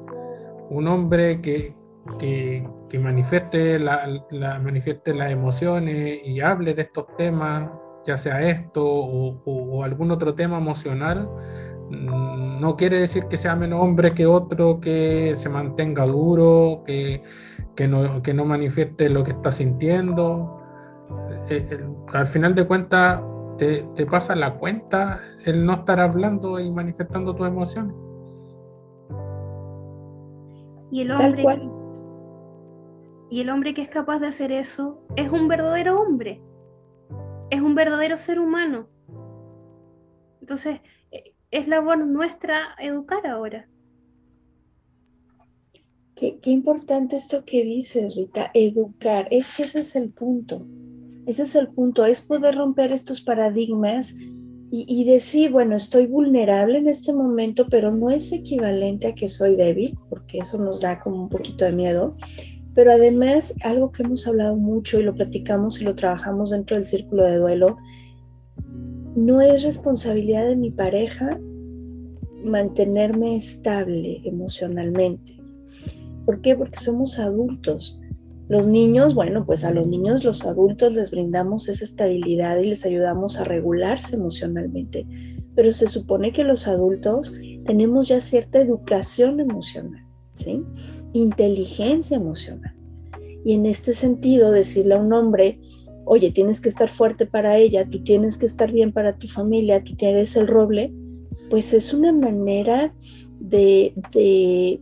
un 0.71 0.89
hombre 0.89 1.41
que, 1.41 1.75
que, 2.19 2.99
manifieste, 2.99 3.79
la, 3.79 4.61
manifieste 4.63 5.15
las 5.15 5.31
emociones 5.31 6.27
y 6.27 6.41
hable 6.41 6.75
de 6.75 6.83
estos 6.83 7.07
temas, 7.17 7.71
ya 8.05 8.19
sea 8.19 8.43
esto 8.43 8.85
o 8.85 9.85
algún 9.85 10.11
otro 10.11 10.35
tema 10.35 10.59
emocional, 10.59 11.29
no 12.63 12.77
quiere 12.77 13.01
decir 13.01 13.27
que 13.27 13.39
sea 13.39 13.57
menos 13.57 13.83
hombre 13.83 14.15
que 14.15 14.25
otro, 14.25 14.79
que 14.81 15.35
se 15.37 15.49
mantenga 15.49 16.07
duro, 16.07 16.85
que, 16.87 17.25
que, 17.75 17.89
no, 17.89 18.23
que 18.23 18.33
no 18.33 18.45
manifieste 18.45 19.11
lo 19.11 19.25
que 19.25 19.33
está 19.33 19.51
sintiendo. 19.51 20.63
Eh, 21.49 21.85
al 22.13 22.29
final 22.29 22.55
de 22.55 22.65
cuentas, 22.65 23.21
te, 23.59 23.83
te, 23.97 24.07
pasa 24.07 24.37
la 24.37 24.55
cuenta 24.55 25.19
el 25.45 25.67
no 25.67 25.73
estar 25.73 25.99
hablando 25.99 26.61
y 26.61 26.71
manifestando 26.71 27.35
tus 27.35 27.49
emociones. 27.49 27.97
Y 30.93 31.01
el 31.01 31.11
hombre. 31.11 31.69
Y 33.29 33.41
el 33.41 33.51
hombre 33.51 33.75
que 33.75 33.83
es 33.83 33.89
capaz 33.89 34.21
de 34.21 34.29
hacer 34.29 34.53
eso 34.53 35.03
es 35.17 35.33
un 35.33 35.49
verdadero 35.49 36.01
hombre. 36.01 36.41
Es 37.51 37.61
un 37.61 37.75
verdadero 37.75 38.17
ser 38.17 38.39
humano. 38.39 38.87
Entonces, 40.41 40.81
es 41.53 41.69
labor 41.69 42.05
nuestra 42.05 42.75
educar 42.79 43.27
ahora. 43.27 43.69
Qué, 46.17 46.39
importante 46.45 47.17
esto 47.17 47.45
que 47.45 47.65
dices, 47.65 48.17
Rita, 48.17 48.51
educar. 48.55 49.27
Es 49.31 49.57
que 49.57 49.65
ese 49.65 49.81
es 49.81 49.97
el 49.97 50.11
punto. 50.11 50.67
Ese 51.27 51.43
es 51.43 51.55
el 51.55 51.69
punto, 51.69 52.05
es 52.05 52.21
poder 52.21 52.57
romper 52.57 52.93
estos 52.93 53.21
paradigmas 53.21 54.17
y, 54.71 54.85
y, 54.89 55.05
decir, 55.05 55.51
bueno, 55.51 55.77
estoy 55.77 56.07
vulnerable 56.07 56.79
en 56.79 56.89
este 56.89 57.13
momento, 57.13 57.67
pero 57.69 57.91
no 57.93 58.11
es 58.11 58.33
equivalente 58.33 59.09
a 59.09 59.15
que 59.15 59.29
soy 59.29 59.55
débil, 59.55 59.97
porque 60.09 60.39
eso 60.39 60.59
nos 60.59 60.81
da 60.81 61.01
como 61.01 61.25
un 61.25 61.29
poquito 61.29 61.65
de 61.65 61.73
miedo. 61.73 62.17
Pero 62.75 62.93
además, 62.93 63.55
algo 63.63 63.93
que 63.93 64.03
hemos 64.03 64.27
hablado 64.27 64.57
mucho 64.57 64.99
y 64.99 65.03
lo 65.03 65.15
platicamos 65.15 65.81
y 65.81 65.85
lo 65.85 65.95
trabajamos 65.95 66.51
dentro 66.51 66.77
del 66.77 66.87
círculo 66.87 67.25
de 67.25 67.37
duelo, 67.37 67.77
no 69.15 69.41
es 69.41 69.63
responsabilidad 69.63 70.49
de 70.49 70.57
mi 70.57 70.71
pareja 70.71 71.39
mantenerme 72.45 73.37
estable 73.37 74.21
emocionalmente. 74.25 75.39
¿Por 76.25 76.41
qué? 76.41 76.57
Porque 76.57 76.79
somos 76.79 77.19
adultos. 77.19 77.99
Los 78.49 78.67
niños, 78.67 79.15
bueno, 79.15 79.47
pues 79.47 79.65
a 79.65 79.71
los 79.71 79.87
niños, 79.87 80.25
los 80.25 80.45
adultos 80.45 80.93
les 80.95 81.11
brindamos 81.11 81.69
esa 81.69 81.85
estabilidad 81.85 82.59
y 82.59 82.67
les 82.67 82.85
ayudamos 82.85 83.39
a 83.39 83.45
regularse 83.45 84.17
emocionalmente. 84.17 85.07
Pero 85.55 85.73
se 85.73 85.89
supone 85.89 86.33
que 86.33 86.45
los 86.45 86.67
adultos 86.67 87.39
tenemos 87.65 88.09
ya 88.09 88.21
cierta 88.21 88.61
educación 88.61 89.41
emocional, 89.41 90.05
¿sí? 90.35 90.63
Inteligencia 91.13 92.17
emocional. 92.17 92.75
Y 93.45 93.55
en 93.55 93.67
este 93.67 93.93
sentido, 93.93 94.51
decirle 94.51 94.95
a 94.95 95.01
un 95.01 95.13
hombre, 95.13 95.61
oye, 96.05 96.31
tienes 96.31 96.61
que 96.61 96.69
estar 96.69 96.89
fuerte 96.89 97.27
para 97.27 97.57
ella, 97.57 97.89
tú 97.89 98.03
tienes 98.03 98.39
que 98.39 98.47
estar 98.47 98.73
bien 98.73 98.93
para 98.93 99.17
tu 99.17 99.29
familia, 99.29 99.83
tú 99.83 99.95
tienes 99.95 100.37
el 100.37 100.47
roble, 100.47 100.93
pues 101.51 101.75
es 101.75 101.93
una 101.93 102.13
manera 102.13 102.95
de, 103.41 103.95
de 104.13 104.81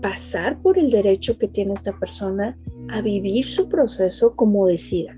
pasar 0.00 0.60
por 0.62 0.78
el 0.78 0.90
derecho 0.90 1.38
que 1.38 1.48
tiene 1.48 1.74
esta 1.74 1.92
persona 1.98 2.56
a 2.90 3.00
vivir 3.00 3.44
su 3.44 3.68
proceso 3.68 4.34
como 4.34 4.66
decida. 4.66 5.16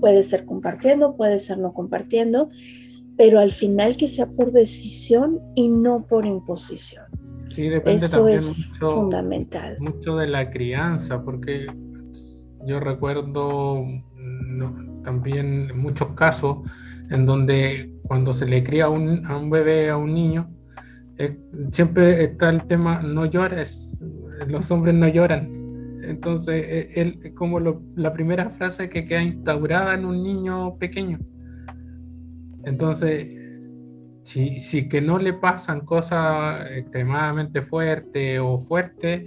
Puede 0.00 0.22
ser 0.22 0.44
compartiendo, 0.44 1.16
puede 1.16 1.38
ser 1.38 1.58
no 1.58 1.72
compartiendo, 1.72 2.50
pero 3.16 3.38
al 3.38 3.50
final 3.50 3.96
que 3.96 4.08
sea 4.08 4.26
por 4.26 4.52
decisión 4.52 5.40
y 5.54 5.68
no 5.68 6.06
por 6.06 6.26
imposición. 6.26 7.04
Sí, 7.48 7.68
depende 7.68 8.04
Eso 8.04 8.18
también 8.18 8.36
es 8.36 8.52
fundamental. 8.78 9.78
Mucho 9.80 10.16
de 10.16 10.28
la 10.28 10.50
crianza, 10.50 11.22
porque 11.22 11.66
yo 12.66 12.80
recuerdo 12.80 13.86
también 15.04 15.76
muchos 15.78 16.08
casos 16.14 16.58
en 17.10 17.24
donde 17.26 17.92
cuando 18.02 18.34
se 18.34 18.46
le 18.46 18.64
cría 18.64 18.86
a 18.86 18.88
un 18.90 19.50
bebé, 19.50 19.90
a 19.90 19.96
un 19.96 20.14
niño, 20.14 20.50
siempre 21.70 22.24
está 22.24 22.50
el 22.50 22.66
tema, 22.66 23.02
no 23.02 23.26
llores, 23.26 23.98
los 24.46 24.70
hombres 24.70 24.94
no 24.94 25.08
lloran. 25.08 25.56
Entonces, 26.02 26.64
e, 26.68 27.00
él, 27.00 27.34
como 27.34 27.58
la 27.60 28.12
primera 28.12 28.50
frase 28.50 28.88
que 28.88 29.06
queda 29.06 29.22
instaurada 29.22 29.94
en 29.94 30.04
un 30.04 30.22
niño 30.22 30.76
pequeño. 30.78 31.18
Entonces, 32.64 33.28
si, 34.22 34.58
si 34.58 34.88
que 34.88 35.00
no 35.00 35.18
le 35.18 35.32
pasan 35.32 35.80
cosas 35.80 36.66
extremadamente 36.70 37.62
fuertes 37.62 38.40
o 38.40 38.58
fuertes, 38.58 39.24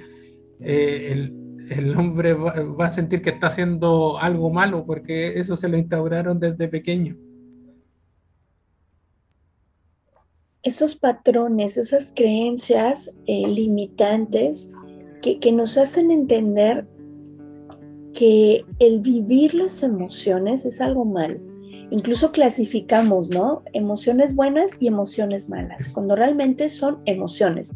eh, 0.60 1.12
el, 1.12 1.49
el, 1.69 1.95
hombre 1.98 2.34
va, 2.34 2.86
a 2.86 2.91
sentir 2.91 3.22
que 3.22 3.32
está 3.32 3.48
haciendo 3.48 4.17
algo 4.19 4.50
malo 4.50 4.86
porque 4.86 5.39
eso 5.39 5.58
se 5.58 5.69
lo 5.69 5.78
instauraron 5.78 6.39
desde 6.39 6.67
pequeño. 6.67 7.17
esos 10.63 10.95
patrones, 10.95 11.78
esas 11.78 12.12
creencias 12.15 13.17
eh, 13.28 13.48
limitantes 13.48 14.72
que, 15.22 15.39
que 15.39 15.52
nos 15.52 15.78
hacen 15.78 16.12
entender 16.12 16.88
que 18.13 18.65
el 18.80 19.00
vivir 19.00 19.54
las 19.54 19.84
emociones 19.84 20.65
es 20.65 20.82
algo 20.82 21.06
malo. 21.06 21.39
Incluso 21.91 22.32
clasificamos, 22.32 23.30
¿no? 23.30 23.63
Emociones 23.74 24.36
buenas 24.36 24.78
y 24.80 24.88
emociones 24.88 25.50
malas, 25.50 25.89
cuando 25.89 26.15
realmente 26.15 26.69
son 26.69 27.02
emociones 27.06 27.76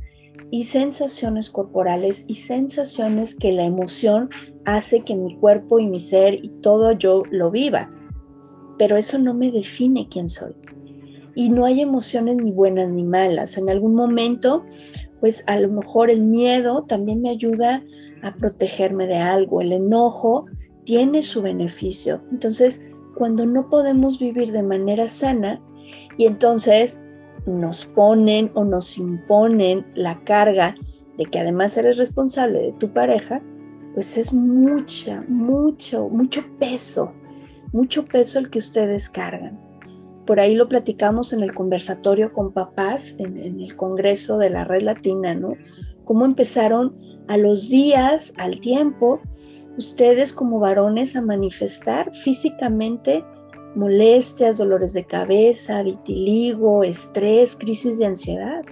y 0.54 0.66
sensaciones 0.66 1.50
corporales 1.50 2.26
y 2.28 2.36
sensaciones 2.36 3.34
que 3.34 3.54
la 3.54 3.66
emoción 3.66 4.30
hace 4.66 5.02
que 5.02 5.16
mi 5.16 5.36
cuerpo 5.40 5.80
y 5.80 5.88
mi 5.88 6.00
ser 6.00 6.36
y 6.46 6.50
todo 6.62 6.92
yo 6.92 7.24
lo 7.32 7.50
viva. 7.50 7.92
Pero 8.78 8.96
eso 8.96 9.18
no 9.18 9.34
me 9.34 9.50
define 9.50 10.08
quién 10.10 10.30
soy 10.30 10.54
y 11.34 11.50
no 11.50 11.66
hay 11.66 11.82
emociones 11.82 12.36
ni 12.36 12.52
buenas 12.52 12.92
ni 12.92 13.04
malas. 13.04 13.58
En 13.58 13.68
algún 13.68 13.96
momento, 13.96 14.64
pues 15.20 15.44
a 15.48 15.60
lo 15.60 15.70
mejor 15.70 16.12
el 16.12 16.22
miedo 16.22 16.84
también 16.84 17.24
me 17.24 17.32
ayuda 17.32 17.84
a 18.22 18.36
protegerme 18.36 19.08
de 19.08 19.18
algo, 19.18 19.60
el 19.60 19.72
enojo 19.72 20.46
tiene 20.86 21.24
su 21.24 21.42
beneficio. 21.42 22.22
Entonces, 22.32 22.88
cuando 23.18 23.48
no 23.48 23.72
podemos 23.72 24.20
vivir 24.20 24.52
de 24.52 24.62
manera 24.62 25.08
sana 25.08 25.60
y 26.16 26.28
entonces 26.28 27.00
nos 27.46 27.86
ponen 27.86 28.52
o 28.54 28.64
nos 28.64 28.98
imponen 28.98 29.86
la 29.96 30.24
carga 30.24 30.76
de 31.18 31.26
que 31.26 31.40
además 31.40 31.78
eres 31.78 31.98
responsable 31.98 32.60
de 32.62 32.74
tu 32.74 32.92
pareja, 32.92 33.42
pues 33.94 34.18
es 34.18 34.34
mucha, 34.34 35.24
mucho, 35.28 36.10
mucho 36.10 36.42
peso, 36.60 37.14
mucho 37.72 38.06
peso 38.06 38.40
el 38.40 38.50
que 38.50 38.60
ustedes 38.60 39.10
cargan 39.10 39.60
por 40.26 40.40
ahí 40.40 40.56
lo 40.56 40.70
platicamos 40.70 41.34
en 41.34 41.42
el 41.42 41.54
conversatorio 41.54 42.32
con 42.34 42.54
papás, 42.54 43.16
en, 43.20 43.38
el 43.38 43.76
Congreso 43.76 44.38
de 44.38 44.50
la 44.50 44.64
Red 44.64 44.84
Latina, 44.84 45.36
¿no? 45.36 45.56
Cómo 46.06 46.26
empezaron 46.26 46.96
a 47.28 47.38
los 47.38 47.70
días, 47.70 48.34
al 48.38 48.60
tiempo, 48.60 49.20
ustedes 49.78 50.34
como 50.34 50.60
varones 50.60 51.16
a 51.16 51.22
manifestar 51.22 52.14
físicamente 52.14 53.24
molestias, 53.76 54.58
dolores 54.58 54.94
de 54.94 55.06
cabeza, 55.06 55.84
vitiligo, 55.84 56.84
estrés, 56.84 57.56
crisis 57.56 58.00
de 58.00 58.06
ansiedad. 58.06 58.64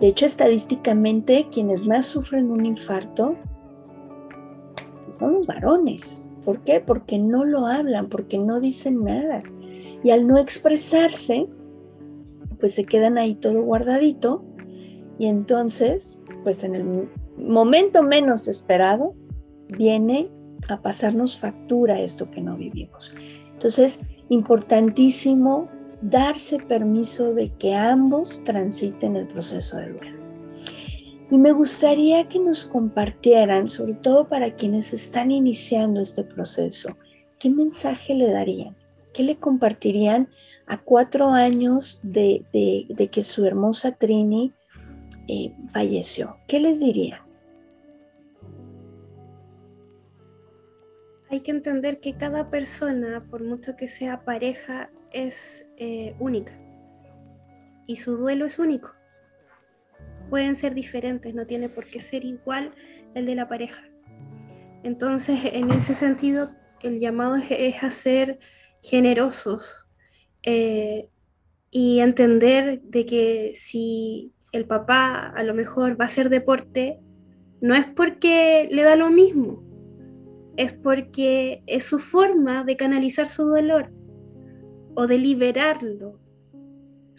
De 0.00 0.08
hecho, 0.08 0.26
estadísticamente, 0.26 1.46
quienes 1.50 1.86
más 1.86 2.06
sufren 2.06 2.50
un 2.50 2.66
infarto 2.66 3.36
son 5.10 5.34
los 5.34 5.46
varones. 5.46 6.26
¿Por 6.44 6.62
qué? 6.62 6.80
Porque 6.80 7.18
no 7.18 7.44
lo 7.44 7.66
hablan, 7.66 8.08
porque 8.08 8.38
no 8.38 8.60
dicen 8.60 9.04
nada 9.04 9.42
y 10.02 10.10
al 10.10 10.26
no 10.26 10.38
expresarse, 10.38 11.46
pues 12.58 12.74
se 12.74 12.84
quedan 12.84 13.18
ahí 13.18 13.34
todo 13.34 13.62
guardadito 13.62 14.44
y 15.18 15.26
entonces, 15.26 16.22
pues 16.42 16.64
en 16.64 16.74
el 16.74 17.08
momento 17.36 18.02
menos 18.02 18.48
esperado, 18.48 19.14
viene 19.68 20.30
a 20.68 20.80
pasarnos 20.80 21.38
factura 21.38 22.00
esto 22.00 22.30
que 22.30 22.40
no 22.40 22.56
vivimos. 22.56 23.14
Entonces, 23.52 24.00
importantísimo 24.32 25.68
darse 26.00 26.58
permiso 26.58 27.34
de 27.34 27.50
que 27.58 27.74
ambos 27.74 28.42
transiten 28.44 29.16
el 29.16 29.28
proceso 29.28 29.76
de 29.76 29.92
duelo. 29.92 30.22
Y 31.30 31.38
me 31.38 31.52
gustaría 31.52 32.28
que 32.28 32.38
nos 32.38 32.64
compartieran, 32.64 33.68
sobre 33.68 33.94
todo 33.94 34.28
para 34.28 34.54
quienes 34.54 34.92
están 34.92 35.30
iniciando 35.30 36.00
este 36.00 36.24
proceso, 36.24 36.96
qué 37.38 37.50
mensaje 37.50 38.14
le 38.14 38.30
darían. 38.30 38.76
¿Qué 39.12 39.22
le 39.22 39.36
compartirían 39.36 40.28
a 40.66 40.78
cuatro 40.78 41.28
años 41.32 42.00
de, 42.02 42.46
que 43.12 43.22
su 43.22 43.44
hermosa 43.44 43.92
Trini 43.92 44.54
eh, 45.28 45.52
falleció? 45.70 46.38
¿Qué 46.48 46.58
les 46.60 46.80
diría? 46.80 47.22
Hay 51.32 51.40
que 51.40 51.50
entender 51.50 51.98
que 51.98 52.18
cada 52.18 52.50
persona, 52.50 53.24
por 53.30 53.42
mucho 53.42 53.74
que 53.74 53.88
sea 53.88 54.22
pareja, 54.22 54.90
es 55.12 55.66
eh, 55.78 56.14
única 56.18 56.52
y 57.86 57.96
su 57.96 58.18
duelo 58.18 58.44
es 58.44 58.58
único. 58.58 58.92
Pueden 60.28 60.54
ser 60.56 60.74
diferentes, 60.74 61.34
no 61.34 61.46
tiene 61.46 61.70
por 61.70 61.86
qué 61.86 62.00
ser 62.00 62.26
igual 62.26 62.68
el 63.14 63.24
de 63.24 63.34
la 63.34 63.48
pareja. 63.48 63.82
Entonces, 64.82 65.40
en 65.44 65.70
ese 65.70 65.94
sentido, 65.94 66.50
el 66.82 67.00
llamado 67.00 67.36
es 67.36 67.82
hacer 67.82 68.38
generosos 68.82 69.88
eh, 70.42 71.08
y 71.70 72.00
entender 72.00 72.82
de 72.82 73.06
que 73.06 73.52
si 73.56 74.34
el 74.52 74.66
papá 74.66 75.32
a 75.34 75.42
lo 75.44 75.54
mejor 75.54 75.98
va 75.98 76.04
a 76.04 76.08
hacer 76.08 76.28
deporte, 76.28 77.00
no 77.62 77.74
es 77.74 77.86
porque 77.86 78.68
le 78.70 78.82
da 78.82 78.96
lo 78.96 79.08
mismo, 79.08 79.71
es 80.56 80.72
porque 80.72 81.62
es 81.66 81.84
su 81.84 81.98
forma 81.98 82.64
de 82.64 82.76
canalizar 82.76 83.28
su 83.28 83.44
dolor 83.44 83.92
o 84.94 85.06
de 85.06 85.18
liberarlo. 85.18 86.20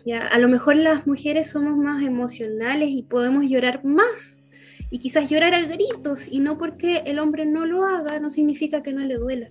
¿ya? 0.06 0.28
A 0.28 0.38
lo 0.38 0.48
mejor 0.50 0.76
las 0.76 1.08
mujeres 1.08 1.50
somos 1.50 1.78
más 1.78 2.04
emocionales 2.04 2.90
y 2.90 3.04
podemos 3.04 3.46
llorar 3.46 3.84
más 3.84 4.44
y 4.92 5.00
quizás 5.00 5.30
llorar 5.30 5.56
a 5.56 5.66
gritos 5.66 6.28
y 6.32 6.40
no 6.40 6.58
porque 6.58 7.04
el 7.06 7.18
hombre 7.20 7.46
no 7.46 7.66
lo 7.66 7.84
haga 7.86 8.20
no 8.20 8.30
significa 8.30 8.84
que 8.84 8.94
no 8.94 9.02
le 9.02 9.16
duela. 9.16 9.50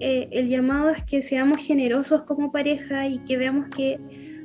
Eh, 0.00 0.28
el 0.32 0.48
llamado 0.48 0.90
es 0.90 1.04
que 1.04 1.22
seamos 1.22 1.64
generosos 1.64 2.24
como 2.24 2.50
pareja 2.50 3.06
y 3.06 3.20
que 3.20 3.36
veamos 3.36 3.68
que 3.68 4.00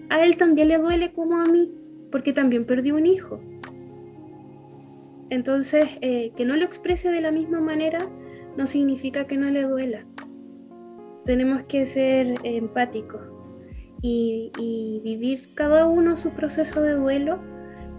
a 0.10 0.24
él 0.24 0.38
también 0.38 0.68
le 0.68 0.78
duele 0.78 1.12
como 1.12 1.42
a 1.42 1.46
mí, 1.46 1.72
porque 2.12 2.32
también 2.32 2.66
perdió 2.66 2.96
un 2.96 3.08
hijo. 3.08 3.42
Entonces, 5.30 5.86
eh, 6.02 6.32
que 6.36 6.46
no 6.46 6.56
lo 6.56 6.64
exprese 6.64 7.12
de 7.12 7.22
la 7.22 7.32
misma 7.32 7.60
manera 7.60 8.00
no 8.56 8.66
significa 8.68 9.28
que 9.28 9.38
no 9.38 9.50
le 9.50 9.64
duela. 9.64 10.06
Tenemos 11.26 11.64
que 11.64 11.86
ser 11.86 12.36
empáticos 12.44 13.22
y, 14.02 14.52
vivir 15.04 15.54
cada 15.56 15.88
uno 15.88 16.16
su 16.16 16.32
proceso 16.32 16.82
de 16.82 16.94
duelo, 16.94 17.40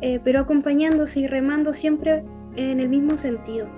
eh, 0.00 0.20
pero 0.22 0.40
acompañándose 0.40 1.20
y 1.20 1.26
remando 1.26 1.72
siempre 1.72 2.24
en 2.56 2.80
el 2.80 2.88
mismo 2.88 3.16
sentido 3.16 3.68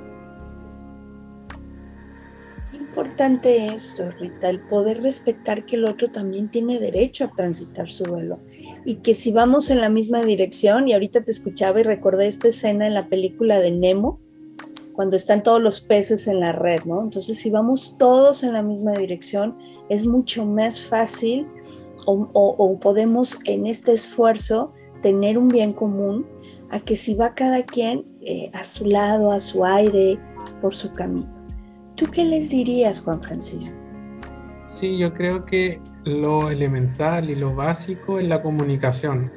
importante 2.90 3.68
esto, 3.68 4.10
Rita, 4.18 4.50
el 4.50 4.60
poder 4.60 5.00
respetar 5.02 5.64
que 5.64 5.76
el 5.76 5.84
otro 5.84 6.08
también 6.08 6.50
tiene 6.50 6.78
derecho 6.78 7.24
a 7.24 7.30
transitar 7.30 7.88
su 7.88 8.04
duelo 8.04 8.40
y 8.84 8.96
que 8.96 9.14
si 9.14 9.32
vamos 9.32 9.70
en 9.70 9.80
la 9.80 9.88
misma 9.88 10.22
dirección, 10.22 10.88
y 10.88 10.94
ahorita 10.94 11.22
te 11.22 11.30
escuchaba 11.30 11.80
y 11.80 11.82
recordé 11.82 12.26
esta 12.26 12.48
escena 12.48 12.86
en 12.86 12.94
la 12.94 13.08
película 13.08 13.58
de 13.60 13.70
Nemo, 13.70 14.20
cuando 14.94 15.16
están 15.16 15.42
todos 15.42 15.62
los 15.62 15.80
peces 15.80 16.26
en 16.26 16.40
la 16.40 16.52
red, 16.52 16.80
¿no? 16.84 17.02
Entonces, 17.02 17.38
si 17.38 17.50
vamos 17.50 17.96
todos 17.98 18.42
en 18.42 18.52
la 18.52 18.62
misma 18.62 18.92
dirección, 18.92 19.56
es 19.88 20.06
mucho 20.06 20.44
más 20.44 20.82
fácil 20.82 21.46
o, 22.06 22.78
podemos 22.80 23.38
en 23.44 23.66
este 23.66 23.92
esfuerzo 23.92 24.72
tener 25.02 25.38
un 25.38 25.48
bien 25.48 25.72
común 25.72 26.26
a 26.70 26.80
que 26.80 26.96
si 26.96 27.14
va 27.14 27.34
cada 27.34 27.64
quien 27.64 28.04
eh, 28.20 28.50
a 28.52 28.64
su 28.64 28.86
lado, 28.86 29.32
a 29.32 29.40
su 29.40 29.64
aire, 29.64 30.18
por 30.60 30.74
su 30.74 30.92
camino. 30.92 31.28
¿Tú 31.96 32.06
qué 32.10 32.24
les 32.24 32.50
dirías, 32.50 33.00
Juan 33.00 33.22
Francisco? 33.22 33.76
Sí, 34.66 34.98
yo 34.98 35.12
creo 35.12 35.44
que 35.44 35.80
lo 36.04 36.50
elemental 36.50 37.30
y 37.30 37.34
lo 37.34 37.54
básico 37.54 38.18
es 38.18 38.26
la 38.26 38.42
comunicación, 38.42 39.32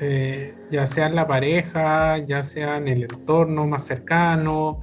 eh, 0.00 0.54
ya 0.70 0.86
sea 0.86 1.06
en 1.06 1.14
la 1.14 1.26
pareja, 1.26 2.18
ya 2.18 2.44
sea 2.44 2.76
en 2.76 2.88
el 2.88 3.02
entorno 3.04 3.66
más 3.66 3.84
cercano, 3.84 4.80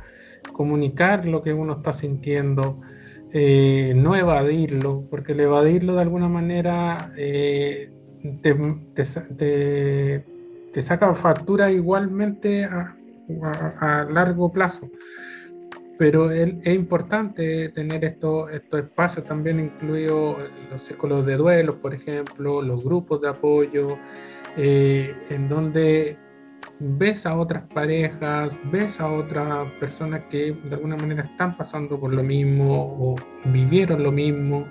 comunicar 0.53 1.25
lo 1.25 1.41
que 1.41 1.53
uno 1.53 1.73
está 1.73 1.93
sintiendo, 1.93 2.81
eh, 3.31 3.93
no 3.95 4.15
evadirlo, 4.15 5.05
porque 5.09 5.31
el 5.33 5.41
evadirlo 5.41 5.95
de 5.95 6.01
alguna 6.01 6.27
manera 6.27 7.11
eh, 7.17 7.91
te, 8.41 8.53
saca 10.83 11.13
factura 11.15 11.71
igualmente 11.71 12.65
a 12.65 12.95
largo 14.09 14.51
plazo 14.51 14.89
pero 16.01 16.31
es, 16.31 16.65
importante 16.65 17.69
tener 17.69 18.03
estos 18.03 18.51
espacios 18.51 19.23
también 19.23 19.59
incluidos 19.59 20.35
los 20.71 20.81
círculos 20.81 21.27
de 21.27 21.35
duelo, 21.37 21.79
por 21.79 21.93
ejemplo, 21.93 22.59
los 22.63 22.83
grupos 22.83 23.21
de 23.21 23.29
apoyo, 23.29 23.99
eh, 24.57 25.13
en 25.29 25.47
donde 25.47 26.17
ves 26.79 27.27
a 27.27 27.37
otras 27.37 27.65
parejas, 27.71 28.51
ves 28.71 28.99
a 28.99 29.13
otras 29.13 29.69
personas 29.79 30.23
que 30.23 30.53
de 30.53 30.73
alguna 30.73 30.97
manera 30.97 31.21
están 31.21 31.55
pasando 31.55 31.99
por 31.99 32.11
lo 32.11 32.23
mismo 32.23 32.97
o 32.99 33.15
vivieron 33.45 34.01
lo 34.01 34.11
mismo. 34.11 34.65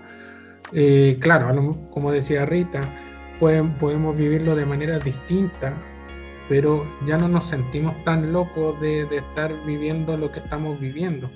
Eh, 0.73 1.17
claro, 1.21 1.79
como 1.93 2.11
decía 2.11 2.45
Rita, 2.45 2.93
podemos 3.39 4.19
vivirlo 4.19 4.57
de 4.57 4.67
manera 4.67 4.99
distinta, 4.99 5.81
pero 6.51 6.85
ya 7.07 7.17
no 7.17 7.29
nos 7.29 7.45
sentimos 7.45 7.95
tan 8.03 8.33
locos 8.33 8.81
de, 8.81 9.03
estar 9.03 9.55
viviendo 9.65 10.17
lo 10.17 10.33
que 10.33 10.41
estamos 10.41 10.81
viviendo. 10.81 11.31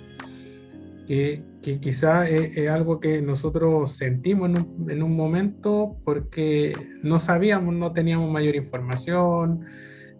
Que, 1.06 1.40
que 1.62 1.78
quizá 1.78 2.28
es, 2.28 2.68
algo 2.68 2.98
que 2.98 3.22
nosotros 3.22 3.92
sentimos 3.92 4.50
en 4.50 4.58
un, 4.58 4.90
en 4.90 5.02
un, 5.04 5.14
momento 5.14 5.98
porque 6.04 6.74
no 7.04 7.20
sabíamos, 7.20 7.74
no 7.74 7.92
teníamos 7.92 8.28
mayor 8.28 8.56
información, 8.56 9.60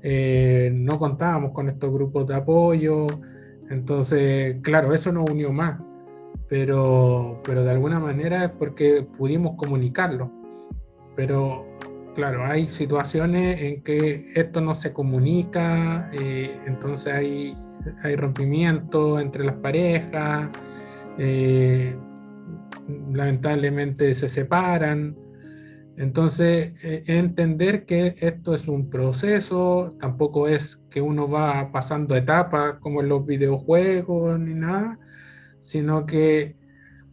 eh, 0.01 0.70
no 0.72 0.97
contábamos 1.01 1.51
con 1.51 1.68
estos 1.68 1.92
grupos 1.92 2.28
de 2.28 2.36
apoyo, 2.36 3.09
entonces, 3.70 4.59
claro, 4.62 4.95
eso 4.95 5.11
nos 5.11 5.28
unió 5.28 5.53
más, 5.53 5.80
pero, 6.49 7.40
pero 7.45 7.64
de 7.64 7.70
alguna 7.72 7.99
manera 7.99 8.45
es 8.45 8.51
porque 8.51 9.03
pudimos 9.03 9.57
comunicarlo. 9.57 10.30
Pero, 11.16 11.66
claro, 12.15 12.45
hay 12.45 12.69
situaciones 12.69 13.61
en 13.62 13.83
que 13.83 14.33
esto 14.35 14.61
no 14.61 14.75
se 14.75 14.93
comunica, 14.93 16.11
eh, 16.12 16.59
entonces 16.67 17.12
hay, 17.12 17.57
hay 18.03 18.17
rompimiento 18.17 19.21
entre 19.21 19.45
las 19.45 19.57
parejas, 19.57 20.49
eh, 21.19 21.97
lamentablemente 23.12 24.15
se 24.15 24.29
separan. 24.29 25.17
Entonces, 25.97 26.75
eh, 26.83 27.05
entender 27.07 27.85
que 27.87 28.17
esto 28.19 28.55
es 28.55 28.67
un 28.69 28.91
proceso, 28.91 29.97
tampoco 30.01 30.49
es 30.49 30.83
que 30.91 31.01
uno 31.01 31.29
va 31.29 31.71
pasando 31.73 32.17
etapas 32.17 32.79
como 32.81 33.01
en 33.01 33.09
los 33.09 33.25
videojuegos 33.27 34.39
ni 34.41 34.55
nada, 34.55 34.99
sino 35.61 36.05
que 36.07 36.57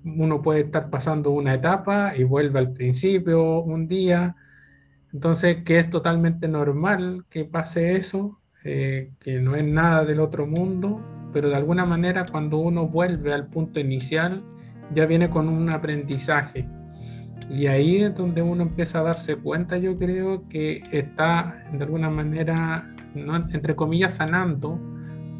uno 0.04 0.41
puede 0.41 0.62
estar 0.62 0.89
pasando 0.89 1.32
una 1.32 1.54
etapa 1.54 2.16
y 2.18 2.24
vuelve 2.24 2.60
al 2.60 2.74
principio 2.74 3.62
un 3.62 3.88
día. 3.88 4.36
Entonces, 5.14 5.64
que 5.64 5.80
es 5.80 5.89
totalmente 5.89 6.47
normal 6.47 7.26
que 7.30 7.45
pase 7.45 7.95
eso, 7.95 8.39
eh, 8.64 9.12
que 9.20 9.39
no 9.39 9.55
es 9.55 9.66
nada 9.66 10.05
del 10.05 10.20
otro 10.20 10.47
mundo, 10.47 11.01
pero 11.34 11.49
de 11.49 11.55
alguna 11.55 11.86
manera 11.86 12.26
cuando 12.26 12.57
uno 12.57 12.88
vuelve 12.88 13.34
al 13.34 13.47
punto 13.47 13.80
inicial, 13.80 14.43
ya 14.93 15.05
viene 15.05 15.30
con 15.30 15.47
un 15.49 15.70
aprendizaje 15.70 16.68
y 17.51 17.68
ahí 17.68 17.97
es 17.97 18.16
donde 18.16 18.41
uno 18.41 18.64
empieza 18.64 18.99
a 18.99 19.03
darse 19.03 19.36
cuenta, 19.36 19.78
yo 19.78 19.97
creo, 19.97 20.47
que 20.47 20.84
está 20.91 21.66
de 21.74 21.84
alguna 21.84 22.09
manera, 22.09 22.93
entre 23.14 23.76
comillas, 23.76 24.14
sanando, 24.14 24.80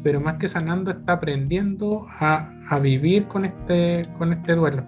pero 0.02 0.20
más 0.20 0.36
que 0.36 0.48
sanando, 0.48 0.90
está 0.90 1.14
aprendiendo 1.14 2.06
a, 2.20 2.50
vivir 2.82 3.24
con 3.28 3.46
este, 3.46 4.02
con 4.18 4.32
este 4.32 4.54
duelo. 4.54 4.84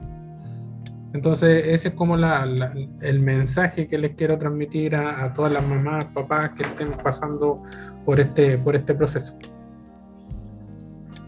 Entonces, 1.15 1.65
ese 1.67 1.89
es 1.89 1.95
como 1.95 2.17
el 2.17 3.21
mensaje 3.21 3.87
que 3.87 3.99
les 3.99 4.17
quiero 4.17 4.37
transmitir 4.37 4.97
a, 4.97 5.25
a, 5.25 5.33
todas 5.33 5.53
las 5.53 5.65
mamás, 5.65 6.07
papás 6.07 6.51
que 6.57 6.65
estén 6.65 6.91
pasando 6.91 7.63
por 8.05 8.19
este, 8.19 8.59
por 8.59 8.75
este 8.75 8.95
proceso. 8.95 9.39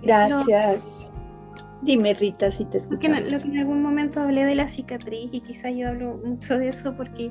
Gracias. 0.03 1.13
Dime, 1.83 2.15
Rita, 2.15 2.51
si 2.51 2.65
te 2.65 2.79
escuchamos. 2.79 3.31
Lo 3.31 3.39
que 3.39 3.47
en 3.47 3.59
algún 3.59 3.81
momento 3.81 4.21
hablé 4.21 4.45
de 4.45 4.57
la 4.57 4.67
cicatriz 4.67 5.29
y 5.31 5.41
quizá 5.41 5.71
yo 5.71 5.89
hablo 5.89 6.21
mucho 6.25 6.59
de 6.59 6.67
eso 6.67 6.97
porque 6.97 7.31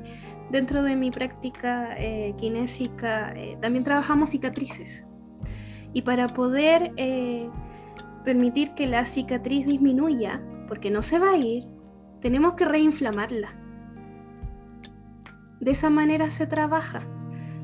dentro 0.50 0.82
de 0.82 0.96
mi 0.96 1.12
práctica 1.12 1.94
eh, 1.98 2.36
kinésica 2.38 3.34
eh, 3.36 3.58
también 3.62 3.84
trabajamos 3.84 4.30
cicatrices. 4.30 5.06
Y 5.92 6.04
para 6.04 6.30
poder 6.30 6.94
eh, 6.96 7.50
permitir 8.24 8.72
que 8.76 8.88
la 8.88 9.06
cicatriz 9.06 9.66
disminuya, 9.66 10.42
porque 10.70 10.90
no 10.90 11.02
se 11.02 11.20
va 11.20 11.32
a 11.32 11.38
ir, 11.38 11.75
tenemos 12.26 12.56
que 12.56 12.66
reinflamarla. 12.66 13.54
De 15.60 15.70
esa 15.70 15.92
manera 15.92 16.32
se 16.32 16.48
trabaja. 16.48 17.02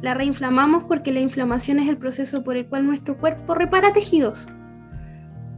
La 0.03 0.14
reinflamamos 0.14 0.84
porque 0.84 1.12
la 1.12 1.20
inflamación 1.20 1.80
es 1.80 1.89
el 1.89 1.97
proceso 1.97 2.43
por 2.43 2.57
el 2.57 2.68
cual 2.68 2.86
nuestro 2.86 3.18
cuerpo 3.18 3.55
repara 3.55 3.91
tejidos. 3.91 4.49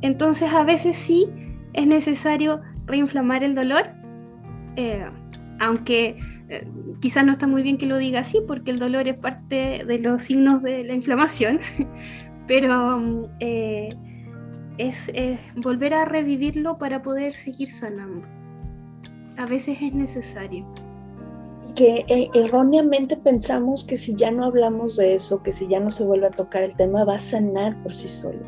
Entonces 0.01 0.53
a 0.53 0.63
veces 0.63 0.95
sí 0.95 1.27
es 1.73 1.85
necesario 1.85 2.61
reinflamar 2.85 3.43
el 3.43 3.55
dolor, 3.55 3.87
eh, 4.77 5.05
aunque 5.59 6.17
eh, 6.47 6.65
quizás 7.01 7.25
no 7.25 7.33
está 7.33 7.45
muy 7.45 7.61
bien 7.61 7.77
que 7.77 7.87
lo 7.87 7.97
diga 7.97 8.21
así 8.21 8.39
porque 8.47 8.71
el 8.71 8.79
dolor 8.79 9.09
es 9.09 9.17
parte 9.17 9.83
de 9.85 9.99
los 9.99 10.21
signos 10.21 10.63
de 10.63 10.85
la 10.85 10.93
inflamación, 10.93 11.59
pero 12.47 13.29
eh, 13.41 13.89
es 14.77 15.11
volver 15.57 15.93
a 15.93 16.05
revivirlo 16.05 16.77
para 16.77 17.01
poder 17.01 17.33
seguir 17.33 17.67
sanando. 17.69 18.42
A 19.37 19.45
veces 19.45 19.77
es 19.81 19.93
necesario 19.93 20.65
que 21.75 22.05
erróneamente 22.35 23.17
pensamos 23.17 23.83
que 23.83 23.97
si 23.97 24.15
ya 24.15 24.29
no 24.29 24.45
hablamos 24.45 24.97
de 24.97 25.15
eso, 25.15 25.41
que 25.41 25.51
si 25.51 25.67
ya 25.67 25.79
no 25.79 25.89
se 25.89 26.05
vuelve 26.05 26.27
a 26.27 26.31
tocar 26.31 26.63
el 26.63 26.75
tema, 26.75 27.03
va 27.03 27.15
a 27.15 27.19
sanar 27.19 27.81
por 27.81 27.93
sí 27.93 28.07
solo 28.07 28.39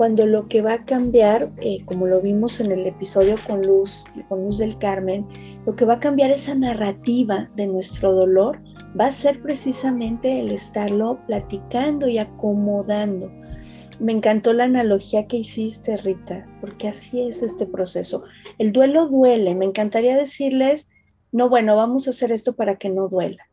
cuando 0.00 0.24
lo 0.24 0.48
que 0.48 0.62
va 0.62 0.72
a 0.72 0.84
cambiar, 0.86 1.52
eh, 1.60 1.84
como 1.84 2.06
lo 2.06 2.22
vimos 2.22 2.58
en 2.58 2.72
el 2.72 2.86
episodio 2.86 3.34
con 3.46 3.60
Luz, 3.60 4.06
con 4.30 4.46
Luz 4.46 4.56
del 4.56 4.78
Carmen, 4.78 5.26
lo 5.66 5.76
que 5.76 5.84
va 5.84 5.96
a 5.96 6.00
cambiar 6.00 6.30
esa 6.30 6.54
narrativa 6.54 7.50
de 7.54 7.66
nuestro 7.66 8.14
dolor 8.14 8.62
va 8.98 9.08
a 9.08 9.12
ser 9.12 9.42
precisamente 9.42 10.40
el 10.40 10.52
estarlo 10.52 11.18
platicando 11.26 12.08
y 12.08 12.16
acomodando. 12.16 13.30
Me 14.00 14.12
encantó 14.12 14.52
la 14.52 14.64
analogía 14.64 15.26
que 15.26 15.36
hiciste, 15.36 15.96
Rita, 15.98 16.48
porque 16.60 16.88
así 16.88 17.28
es 17.28 17.42
este 17.42 17.66
proceso. 17.66 18.24
El 18.58 18.72
duelo 18.72 19.06
duele. 19.06 19.54
Me 19.54 19.66
encantaría 19.66 20.16
decirles, 20.16 20.90
no, 21.32 21.48
bueno, 21.48 21.76
vamos 21.76 22.06
a 22.06 22.10
hacer 22.10 22.32
esto 22.32 22.54
para 22.54 22.76
que 22.76 22.88
no 22.88 23.08
duela. 23.08 23.46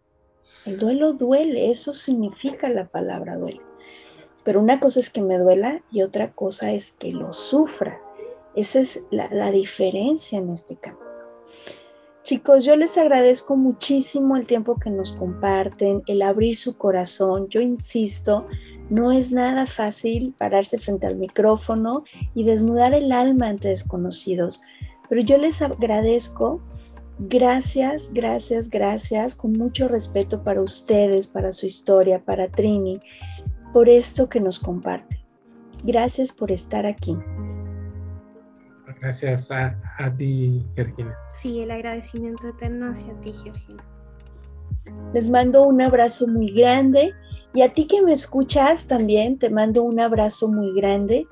El 0.65 0.79
duelo 0.79 1.13
duele, 1.13 1.69
eso 1.69 1.93
significa 1.93 2.69
la 2.69 2.87
palabra 2.87 3.37
duele. 3.37 3.61
Pero 4.43 4.61
una 4.61 4.79
cosa 4.79 4.99
es 5.01 5.09
que 5.09 5.21
me 5.21 5.37
duela 5.37 5.83
y 5.91 6.01
otra 6.01 6.31
cosa 6.31 6.71
es 6.71 6.93
que 6.93 7.11
lo 7.11 7.33
sufra. 7.33 8.01
Esa 8.55 8.79
es 8.79 9.01
la, 9.11 9.51
diferencia 9.51 10.39
en 10.39 10.49
este 10.49 10.77
campo. 10.77 11.03
Chicos, 12.23 12.65
yo 12.65 12.75
les 12.75 12.97
agradezco 12.97 13.55
muchísimo 13.55 14.35
el 14.35 14.47
tiempo 14.47 14.79
que 14.79 14.89
nos 14.89 15.13
comparten, 15.13 16.01
el 16.07 16.21
abrir 16.21 16.55
su 16.55 16.77
corazón. 16.77 17.47
Yo 17.49 17.61
insisto, 17.61 18.47
no 18.89 19.11
es 19.11 19.31
nada 19.31 19.65
fácil 19.65 20.33
pararse 20.37 20.77
frente 20.77 21.07
al 21.07 21.17
micrófono 21.17 22.03
y 22.33 22.43
desnudar 22.43 22.93
el 22.93 23.11
alma 23.11 23.49
ante 23.49 23.69
desconocidos, 23.69 24.61
pero 25.09 25.21
yo 25.21 25.37
les 25.37 25.61
agradezco. 25.61 26.61
Gracias, 27.19 28.11
gracias, 28.13 28.69
gracias, 28.69 29.33
con 29.33 29.53
mucho 29.53 29.87
respeto 29.87 30.43
para 30.43 30.61
ustedes, 30.61 31.27
para 31.27 31.51
su 31.51 31.65
historia, 31.65 32.23
para 32.23 32.47
Trini 32.47 32.99
por 33.73 33.89
esto 33.89 34.29
que 34.29 34.39
nos 34.39 34.59
comparte. 34.59 35.23
Gracias 35.83 36.31
por 36.31 36.51
estar 36.51 36.85
aquí. 36.85 37.17
Gracias 38.99 39.51
a, 39.51 39.77
ti, 40.17 40.65
Georgina. 40.75 41.15
Sí, 41.31 41.59
el 41.59 41.71
agradecimiento 41.71 42.47
eterno 42.47 42.91
hacia 42.91 43.13
ti, 43.21 43.33
Georgina. 43.43 43.83
Les 45.13 45.29
mando 45.29 45.63
un 45.63 45.81
abrazo 45.81 46.27
muy 46.27 46.47
grande 46.47 47.13
y 47.57 47.63
a 47.63 47.73
ti 47.73 47.87
que 47.87 48.03
me 48.03 48.13
escuchas 48.13 48.85
también 48.85 49.39
te 49.39 49.49
mando 49.49 49.81
un 49.81 49.99
abrazo 49.99 50.47
muy 50.47 50.75
grande. 50.75 51.25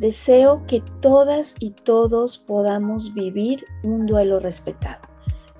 Deseo 0.00 0.66
que 0.66 0.82
todas 1.00 1.56
y 1.60 1.70
todos 1.70 2.36
podamos 2.36 3.14
vivir 3.14 3.64
un 3.82 4.04
duelo 4.04 4.38
respetado. 4.38 5.00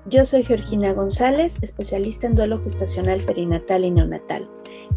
Yo 0.05 0.23
soy 0.23 0.43
Georgina 0.43 0.93
González, 0.93 1.57
especialista 1.63 2.27
en 2.27 2.35
duelo 2.35 2.61
gestacional 2.61 3.25
perinatal 3.25 3.85
y 3.85 3.89
neonatal. 3.89 4.47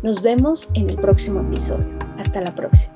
Nos 0.02 0.20
vemos 0.20 0.68
en 0.74 0.90
el 0.90 0.96
próximo 0.96 1.40
episodio. 1.40 1.88
Hasta 2.18 2.42
la 2.42 2.54
próxima. 2.54 2.95